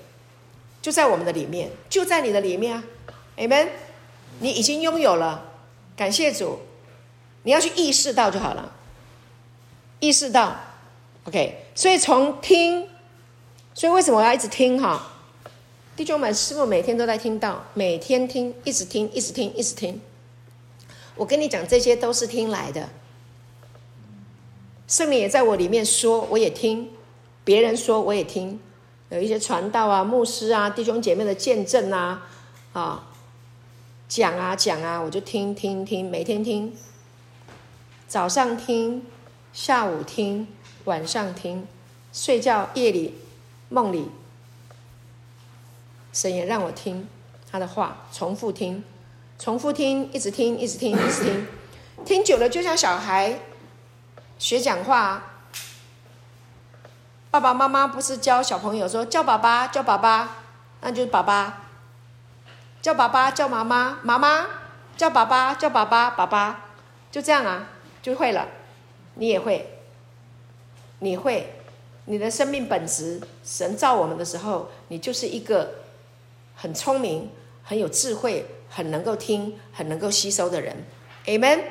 [0.81, 2.83] 就在我们的里面，就在你的里面啊
[3.35, 3.67] ，Amen。
[4.39, 5.51] 你已经拥有了，
[5.97, 6.59] 感谢主。
[7.43, 8.71] 你要去意识到就好了，
[9.99, 10.55] 意识到
[11.25, 11.65] ，OK。
[11.75, 12.87] 所以从听，
[13.73, 15.18] 所以为什么我要一直听哈？
[15.99, 19.99] 弟兄们，师父每天都在听到，每天听，一直听，一直听，一直听。
[21.17, 22.87] 我跟你讲，这些都是听来的。
[24.87, 26.89] 圣灵也在我里面说，我也听，
[27.43, 28.57] 别人说我也听。
[29.09, 32.25] 有一些传道啊、牧师啊、弟兄姐妹的见证啊，
[32.71, 33.05] 啊，
[34.07, 36.73] 讲啊讲啊，我就听听听，每天听，
[38.07, 39.05] 早上听，
[39.51, 40.47] 下午听，
[40.85, 41.67] 晚上听，
[42.13, 43.15] 睡觉夜里
[43.67, 44.05] 梦里，
[46.11, 47.07] 神也让我听
[47.51, 48.83] 他的话，重复听，
[49.37, 51.47] 重复听，一直听，一直听，一直听，
[52.05, 53.39] 听久了就像小孩
[54.37, 55.23] 学讲话。
[57.31, 60.37] 爸爸妈妈不是教小朋友说叫爸爸叫爸爸，
[60.81, 61.61] 那就是爸爸；
[62.81, 63.99] 叫爸爸叫妈妈。
[64.01, 64.47] 妈妈，
[64.97, 66.65] 叫爸爸叫爸爸爸爸，
[67.11, 67.67] 就这样啊，
[68.01, 68.47] 就会了。
[69.13, 69.79] 你也会，
[70.99, 71.53] 你会，
[72.05, 75.78] 你的生命本质，神造我们的时候，你就是一个
[76.59, 77.29] 很聪明、
[77.63, 80.75] 很有智慧、很能够听、很能够吸收的人。
[81.25, 81.61] Amen。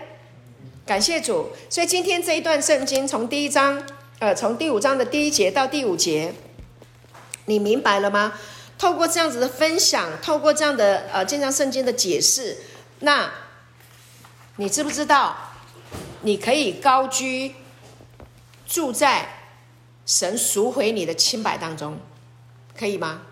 [0.87, 1.51] 感谢主。
[1.69, 3.83] 所以今天这一段圣经从第一章。
[4.21, 6.35] 呃，从第五章的第一节到第五节，
[7.45, 8.33] 你明白了吗？
[8.77, 12.57] 透过这样子的分享，透过这样的呃，健康圣经的解释，
[12.99, 13.31] 那
[14.57, 15.37] 你知不知道，
[16.23, 17.55] 你可以高居
[18.67, 19.29] 住在
[20.05, 22.01] 神赎回你的清白当中，
[22.77, 23.23] 可以吗？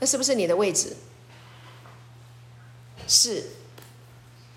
[0.00, 0.96] 那是不是你的位置？
[3.06, 3.44] 是，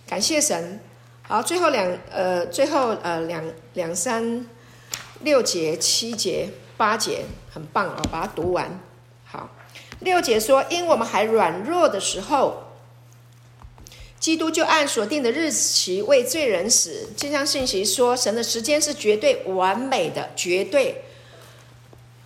[0.08, 0.80] 感谢神。
[1.24, 3.44] 好，最后两呃，最后呃两
[3.74, 4.46] 两三
[5.22, 8.80] 六节、七节、八节，很棒哦，把它读完。
[9.26, 9.50] 好，
[10.00, 12.64] 六节说，因我们还软弱的时候。
[14.20, 17.10] 基督就按所定的日期为罪人死。
[17.18, 21.06] 这项信息说，神的时间是绝对完美的，绝对，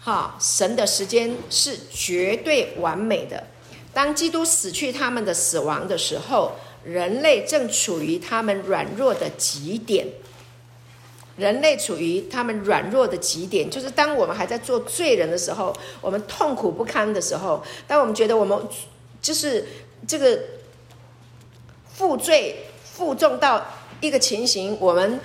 [0.05, 3.43] 哈，神的时间是绝对完美的。
[3.91, 6.51] 当基督死去他们的死亡的时候，
[6.83, 10.07] 人类正处于他们软弱的极点。
[11.37, 18.57] 人类处于他们软弱的极点，就是当我们还在做罪人的时候，我们痛苦不堪的时候，当我们觉得我们
[19.19, 19.67] 就是
[20.07, 20.39] 这个。
[21.97, 23.65] 负罪负重到
[24.01, 25.17] 一个情形，我们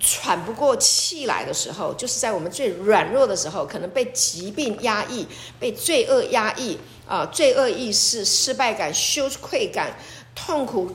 [0.00, 5.26] 喘不过气来的时候，就是在我们最软弱的时候，可能被疾病压抑，
[5.58, 9.94] 被罪恶压抑啊，罪恶意识、失败感、羞愧感、
[10.34, 10.90] 痛苦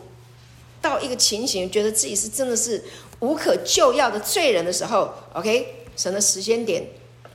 [0.81, 2.83] 到一个情形，觉得自己是真的是
[3.19, 6.83] 无可救药的罪人的时候，OK，神的时间点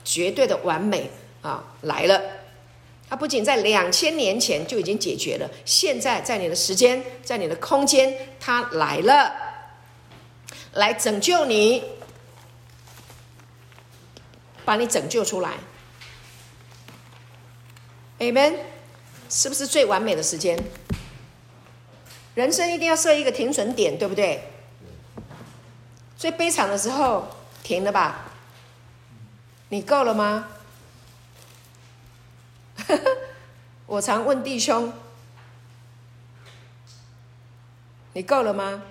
[0.03, 1.09] 绝对的完美
[1.41, 2.21] 啊来了。
[3.09, 9.33] 它不仅在两千年前就已经解决了，现在在你的时间，在你的空间，它来了，
[10.73, 11.83] 来拯救你，
[14.63, 15.57] 把你拯救出来。
[18.19, 18.55] Amen，
[19.29, 20.57] 是不是最完美的时间？
[22.35, 24.43] 人生一定要设一个停损点，对不对？
[26.17, 27.27] 最悲惨的时候
[27.63, 28.31] 停了吧？
[29.69, 30.47] 你够了吗？
[33.87, 34.93] 我常问弟兄
[38.13, 38.83] ：“你够了吗？”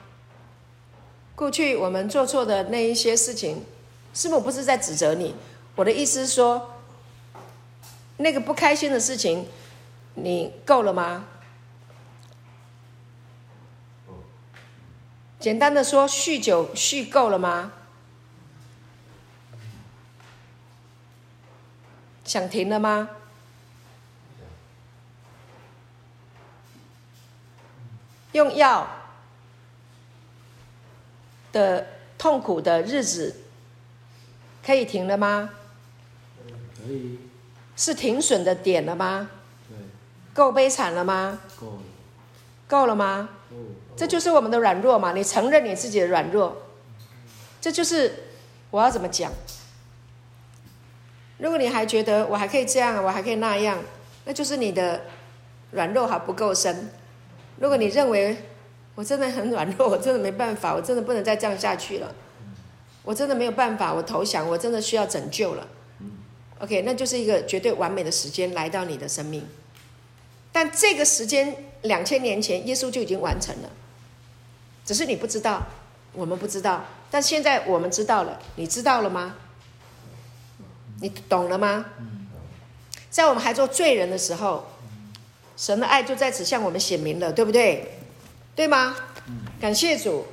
[1.40, 3.64] 过去我们做错的那一些事情，
[4.12, 5.34] 师母不是在指责你。
[5.74, 6.74] 我的意思是说，
[8.18, 9.48] 那个不开心的事情，
[10.16, 11.24] 你够了吗？
[15.38, 17.72] 简单的说，酗酒酗够了吗？
[22.22, 23.08] 想停了吗？
[28.32, 28.86] 用药
[31.52, 31.86] 的
[32.18, 33.36] 痛苦的日子
[34.64, 35.50] 可以停了吗？
[36.76, 37.18] 可以。
[37.76, 39.30] 是停损的点了吗？
[39.68, 39.76] 对。
[40.34, 41.40] 够悲惨了吗？
[41.58, 41.82] 够了。
[42.68, 43.28] 够了吗？
[43.96, 45.12] 这就是我们的软弱嘛？
[45.12, 46.56] 你承认你自己的软弱，
[47.60, 48.14] 这就是
[48.70, 49.32] 我要怎么讲？
[51.38, 53.78] 如果你还觉得我还可以这样，我还可以那样，
[54.24, 55.02] 那就是你的
[55.72, 56.90] 软弱还不够深。
[57.58, 58.36] 如果你认为
[59.00, 62.14] 我真的很软弱， 我真的没办法，我真的不能再这样下去了，
[63.02, 65.66] 我真的没有办法，我投降，我真的需要拯救了。
[66.58, 69.42] OK，那就是一个绝对完美的时间来到你的生命。
[70.52, 73.70] 但这个时间两千年前耶稣就已经完成了，
[74.84, 75.62] 只是你不知道，
[76.12, 76.84] 我们不知道。
[77.10, 79.36] 但现在我们知道了，你知道了吗？
[81.00, 81.86] 你懂了吗？
[83.08, 84.66] 在我们还做罪人的时候。
[85.56, 87.99] 神的爱就在此向我们显明了，对不对？
[88.54, 88.96] 对吗？
[89.60, 90.26] 感谢主。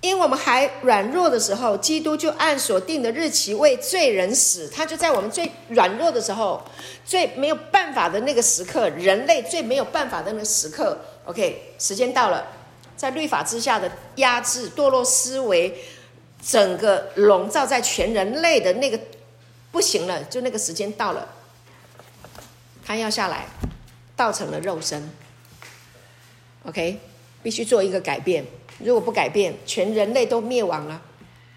[0.00, 4.68] 因为我们还软弱的时候，基督就按所定的日期为罪人死。
[4.68, 6.60] 他就在我们最软弱的时候，
[7.04, 10.98] 最没有办法的那个时刻，人类最没有办法的那个时刻。
[11.24, 12.44] OK，时间到了，
[12.96, 15.72] 在律法之下的压制、堕落思维，
[16.44, 18.98] 整个笼罩在全人类的那个
[19.70, 21.28] 不行了，就那个时间到了。
[22.84, 23.46] 他要下来，
[24.16, 25.08] 道成了肉身。
[26.64, 26.98] OK，
[27.42, 28.44] 必须做一个改变。
[28.78, 31.02] 如果不改变，全人类都灭亡了。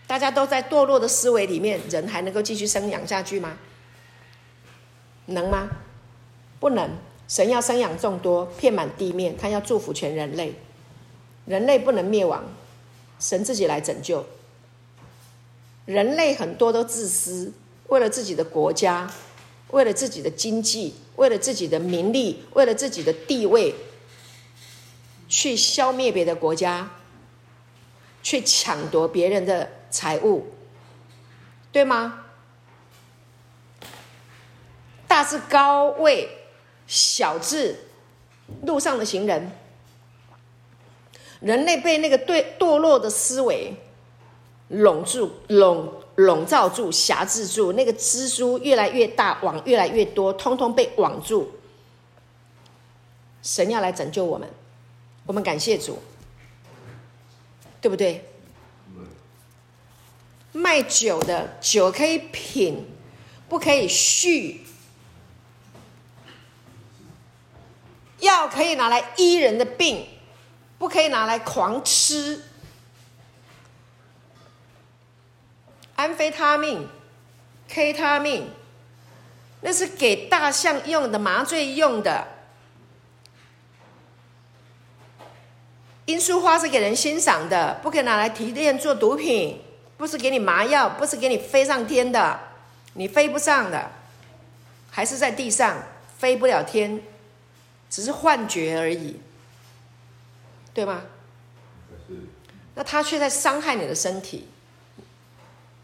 [0.07, 3.57] 大家都在堕落的思维里面，人还能够继续生养下去吗？
[5.27, 5.69] 能吗？
[6.59, 6.89] 不能。
[7.27, 10.53] 神要生养众多，遍满地面，他要祝福全人类。
[11.45, 12.43] 人类不能灭亡，
[13.19, 14.25] 神自己来拯救。
[15.85, 17.51] 人类很多都自私，
[17.87, 19.11] 为了自己的国家。
[19.71, 23.73] 为了自己的经济，为了自己的名利，为了自己的地位，
[25.27, 26.89] 去消灭别的国家，
[28.23, 30.47] 去抢夺别人的财物，
[31.71, 32.25] 对吗？
[35.07, 36.29] 大至高位，
[36.87, 37.87] 小至
[38.63, 39.51] 路上的行人，
[41.39, 43.75] 人类被那个对堕落的思维
[44.69, 46.01] 笼住，笼。
[46.15, 51.51] 笼罩住、辖制住，那个蜘蛛越来越大，网越来越多，通通被网住。
[53.43, 54.49] 神要来拯救我们，
[55.25, 56.01] 我们感谢主，
[57.81, 58.23] 对不对？
[60.51, 62.87] 卖酒的酒可以品，
[63.49, 64.61] 不可以续；
[68.19, 70.07] 药可以拿来医人的病，
[70.77, 72.43] 不可以拿来狂吃。
[75.95, 76.87] 安非他命、
[77.67, 78.49] K 他命，
[79.61, 82.34] 那是给大象用的，麻醉用的。
[86.05, 89.61] 罂粟花是给人欣赏的，不可以拿来提炼做毒品。
[89.97, 92.37] 不是给你麻药，不是给你飞上天的，
[92.95, 93.91] 你飞不上的，
[94.91, 95.81] 还是在地上
[96.17, 97.01] 飞不了天，
[97.89, 99.21] 只是幻觉而已，
[100.73, 101.03] 对吗？
[102.73, 104.49] 那他却在伤害你的身体，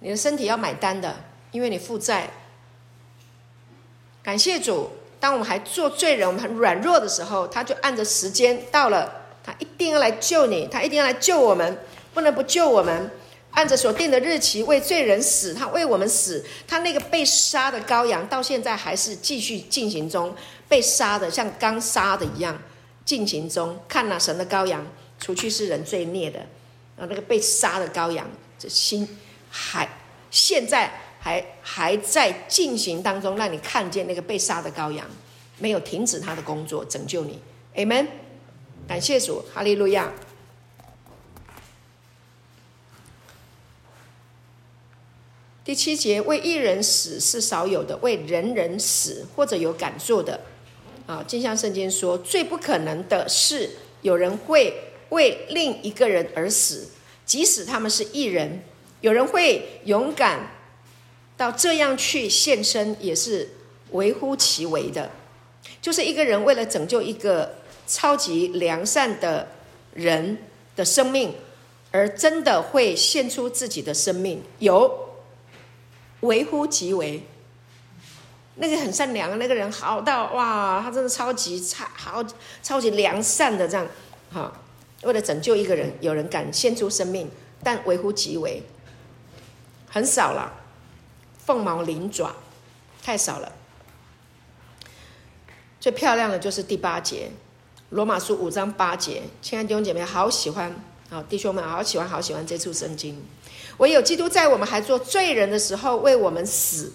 [0.02, 1.16] 你的身体要买单的，
[1.52, 2.30] 因为你负债。
[4.22, 4.92] 感谢主，
[5.22, 11.78] 当我们还做罪人，我们很软弱的时候，他就按着时间到了，他一定要来救你，他一定要来救我们，
[12.14, 13.12] 不能不救我们。
[13.52, 20.34] 按着所定的日期为罪人死，他为我们死，他那个被杀的羔羊到现在还是继续进行中，
[20.70, 22.58] 被杀的像刚杀的一样
[23.04, 23.78] 进行中。
[23.90, 24.86] 看哪，神的羔羊，
[25.20, 26.40] 除去世人罪孽的，
[26.96, 28.26] 啊，那个被杀的羔羊，
[28.58, 29.06] 这心
[29.50, 29.86] 还
[30.30, 30.90] 现在
[31.20, 35.06] 还还在进行当中，让你看见那个被杀的羔羊
[35.58, 37.38] 没有停止他的工作，拯救你。
[37.76, 38.08] Amen，
[38.88, 40.12] 感谢主，哈利路亚。
[45.64, 50.42] 第七节，为一人死是少有的，为人人死或者有敢做的，
[51.06, 53.70] 啊，正像圣经说，最不可能的是
[54.02, 54.74] 有人会
[55.10, 56.90] 为另一个人而死，
[57.26, 58.64] 即使他们是义人，
[59.00, 60.52] 有人会勇敢
[61.38, 63.52] 到这样去献身，也是
[63.92, 65.12] 微乎其微的。
[65.80, 67.61] 就是一个人为了拯救一个
[67.92, 69.50] 超级良善的
[69.94, 70.38] 人
[70.78, 71.36] 的生命，
[71.92, 75.10] 而真的会献出自己的生命，有。
[76.22, 77.26] 微乎其微，
[78.54, 82.24] 那个很善良的那个人，好到哇，他真的超级差，好
[82.62, 83.88] 超级良善的这样，
[84.32, 84.54] 哈，
[85.02, 87.28] 为了拯救一个人，有人敢献出生命，
[87.64, 88.62] 但微乎其微，
[89.90, 90.54] 很少了，
[91.44, 92.36] 凤毛麟爪，
[93.04, 93.52] 太少了。
[95.80, 97.32] 最漂亮的就是第八节，
[97.92, 100.74] 罗马书五章八节，亲爱的弟兄姐妹，好喜欢
[101.10, 103.22] 啊，弟兄们，好喜欢，好喜欢这处圣经。
[103.80, 106.94] 唯有基督在我们还做罪人的时候为我们死，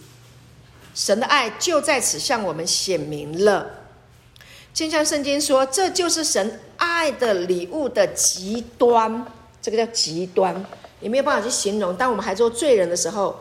[0.94, 3.66] 神的爱就在此向我们显明了。
[4.73, 9.27] 就像圣经说，这就是神爱的礼物的极端，
[9.60, 10.64] 这个叫极端，
[11.01, 11.94] 也没有办法去形容。
[11.94, 13.39] 当我们还做罪人的时候，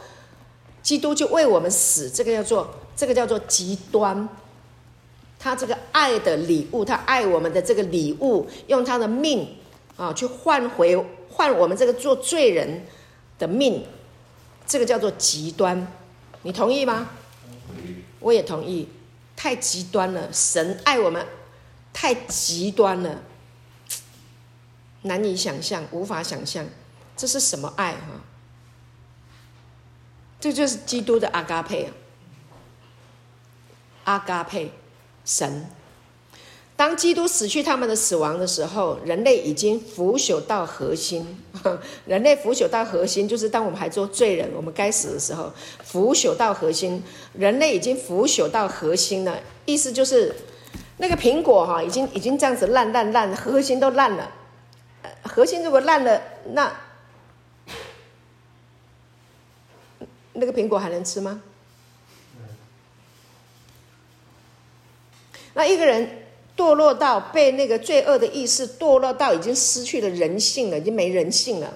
[0.84, 4.28] 基督就为我们死，这个叫做这个叫做极端。
[5.46, 9.48] 他这个爱的礼物，他爱我们的这个礼物，用他的命
[9.96, 10.98] 啊去换回
[11.30, 12.84] 换我们这个做罪人
[13.38, 13.86] 的命，
[14.66, 15.88] 这个叫做极端，
[16.42, 17.12] 你同意吗？
[18.22, 18.90] 我也同意，
[19.36, 20.34] 太极端了。
[20.34, 21.24] 神爱我们，
[21.94, 23.22] 太极端了，
[25.04, 26.66] 难以想象，无法想象，
[27.16, 28.20] 这是什么爱哈？
[30.40, 31.94] 这就是基督的阿嘎佩啊，
[34.06, 34.72] 阿嘎佩，
[35.26, 35.66] 神。
[36.78, 41.42] 当基督死去他们的死亡的时候，人类已经腐朽到核心。
[42.06, 45.54] 人类腐朽到核心，就是当我们还做罪人，我们该死的时候，
[45.84, 47.02] 腐朽到核心。
[47.34, 50.36] 人类已经腐朽到核心了，意思就是
[50.98, 54.30] 那个苹果哈，已经已经这样子烂烂烂，核心都烂了。
[55.24, 56.22] 核心如果烂了，
[56.52, 56.74] 那
[60.34, 61.42] 那个苹果还能吃吗？
[65.56, 66.22] 那一个人。
[66.58, 71.74] 堕落到被那个罪恶的意识堕落到已经失去了人性了，已经没人性了，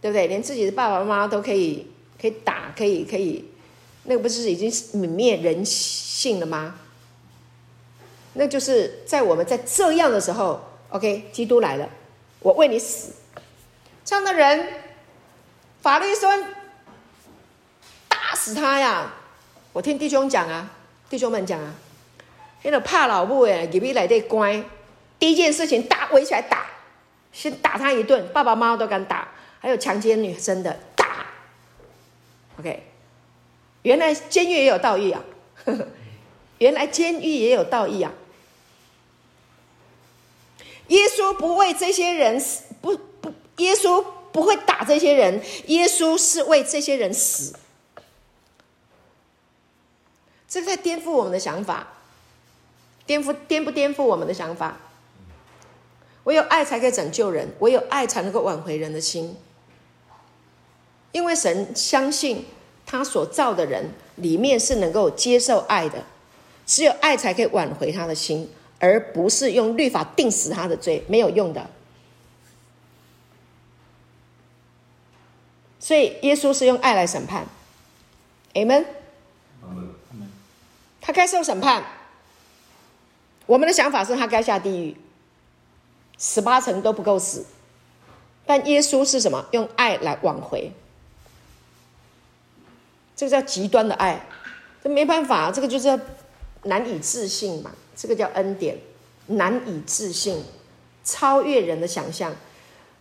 [0.00, 0.28] 对不对？
[0.28, 1.84] 连自己的爸爸妈妈都可以
[2.20, 3.44] 可以打，可以可以，
[4.04, 6.76] 那个不是已经泯灭人性了吗？
[8.34, 10.60] 那就是在我们在这样的时候
[10.90, 11.90] ，OK，基督来了，
[12.38, 13.10] 我为你死，
[14.04, 14.68] 这样的人，
[15.82, 16.30] 法律说
[18.08, 19.12] 打死他呀！
[19.72, 20.70] 我听弟兄讲啊，
[21.10, 21.74] 弟兄们讲啊。
[22.62, 24.62] 那个怕老母诶，入去来得乖。
[25.18, 26.66] 第一件事情打，围起来打，
[27.32, 29.28] 先打他一顿，爸爸妈妈都敢打，
[29.60, 31.26] 还有强奸女生的打。
[32.58, 32.82] OK，
[33.82, 35.22] 原来监狱也有道义啊，
[36.58, 38.12] 原来监狱也有道义啊。
[40.88, 47.54] 耶稣不为这些人死，不不，耶稣不会打这些人，耶稣是为这些人死。
[50.46, 51.94] 这在颠覆我们的想法。
[53.06, 54.76] 颠覆颠不颠覆我们的想法？
[56.24, 59.36] 唯有爱才可以拯救人，唯有爱才能够挽回人的心。
[61.12, 62.44] 因为神相信
[62.84, 66.04] 他所造的人里面是能够接受爱的，
[66.66, 68.50] 只有爱才可以挽回他的心，
[68.80, 71.70] 而不是用律法定死他的罪，没有用的。
[75.78, 77.46] 所以耶稣是用爱来审判
[78.54, 78.84] ，Amen。
[81.00, 81.84] 他该受审判。
[83.46, 84.96] 我们的想法是他该下地狱，
[86.18, 87.46] 十八层都不够死。
[88.44, 89.44] 但耶稣是什么？
[89.52, 90.72] 用爱来挽回。
[93.16, 94.26] 这个叫极端的爱，
[94.84, 95.98] 这没办法，这个就是
[96.64, 97.72] 难以置信嘛。
[97.96, 98.78] 这个叫恩典，
[99.26, 100.44] 难以置信，
[101.02, 102.34] 超越人的想象。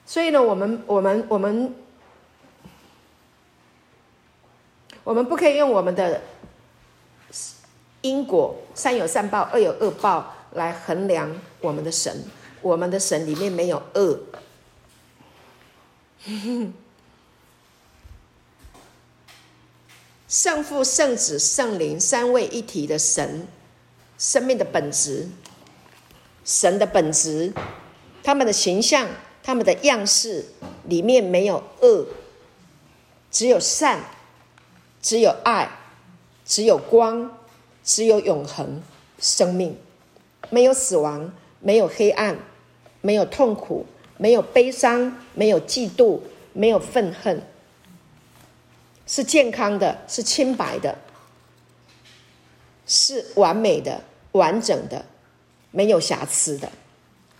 [0.05, 1.75] 所以呢，我们我们我们
[5.03, 6.21] 我们不可以用我们的
[8.01, 12.23] 因果，善有善报，恶有恶报来衡量我们的神。
[12.61, 14.19] 我们的神里面没有恶。
[20.27, 23.47] 圣父、圣子、圣灵三位一体的神，
[24.17, 25.29] 生命的本质，
[26.43, 27.53] 神的本质，
[28.23, 29.07] 他们的形象、
[29.43, 30.45] 他们的样式
[30.85, 32.07] 里面没有恶，
[33.29, 33.99] 只有善，
[34.99, 35.69] 只有爱，
[36.43, 37.37] 只有光，
[37.83, 38.81] 只有永恒
[39.19, 39.77] 生命，
[40.49, 42.37] 没有死亡，没有黑暗，
[43.01, 43.85] 没有痛苦，
[44.17, 46.19] 没有悲伤，没有嫉妒，
[46.53, 47.41] 没有愤恨。
[49.07, 50.97] 是健康的，是清白的，
[52.87, 54.01] 是完美的、
[54.31, 55.05] 完整的，
[55.71, 56.71] 没有瑕疵的。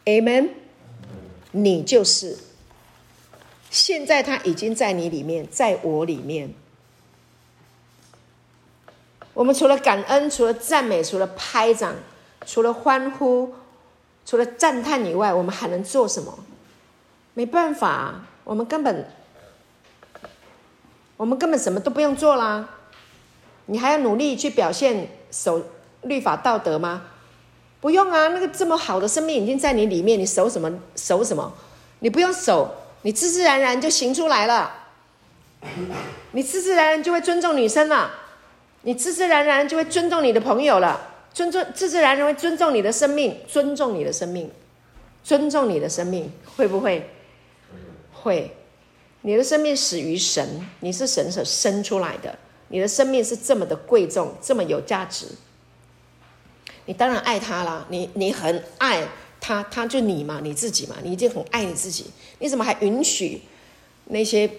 [0.06, 0.50] Amen。
[1.52, 2.38] 你就是。
[3.72, 6.54] 现在他已经在你里面，在我里面。
[9.34, 11.96] 我们除了感恩，除了赞美，除了拍掌，
[12.46, 13.54] 除了欢呼，
[14.26, 16.38] 除了赞叹以外，我们还能做什么？
[17.34, 19.08] 没办法，我们根本。
[21.18, 22.68] 我们根本什么都不用做啦，
[23.68, 25.64] 你还要努力去表现守
[26.02, 27.04] 律法道德吗？
[27.80, 31.54] 不用啊，那个这么好的生命已经在你里面，你守什么守什么？
[32.00, 32.70] 你不用守，
[33.04, 34.72] 你自自然然就行出来了。
[36.32, 38.12] 你自自然然就会尊重女生了，
[38.82, 41.00] 你自自然然就会尊重你的朋友了，
[41.36, 44.50] 尊重自自然然会尊重你的生命，尊重你的生命，
[45.22, 47.08] 尊重你的生命，会不会？
[48.14, 48.56] 会。
[49.22, 52.40] 你的生命始于神，你是神所生出来的，
[52.70, 55.28] 你的生命是这么的贵重，这么有价值，
[56.86, 57.86] 你当然爱他啦。
[57.90, 59.06] 你你很爱
[59.42, 62.06] 他，他就你嘛，你自己嘛，你已经很爱你自己，
[62.40, 63.42] 你怎么还允许
[64.06, 64.50] 那些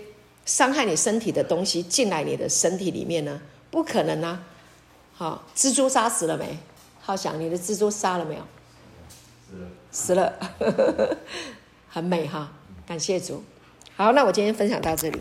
[0.45, 3.41] 伤害你身体的东西进来你的身体里面呢？
[3.71, 4.43] 不可能啊！
[5.17, 6.59] 好，蜘蛛杀死了没？
[7.01, 8.43] 浩翔，你的蜘蛛杀了没有？
[9.91, 11.17] 死了，死了，
[11.89, 12.53] 很美哈！
[12.87, 13.43] 感谢主。
[13.97, 15.19] 好，那我今天分享到这里。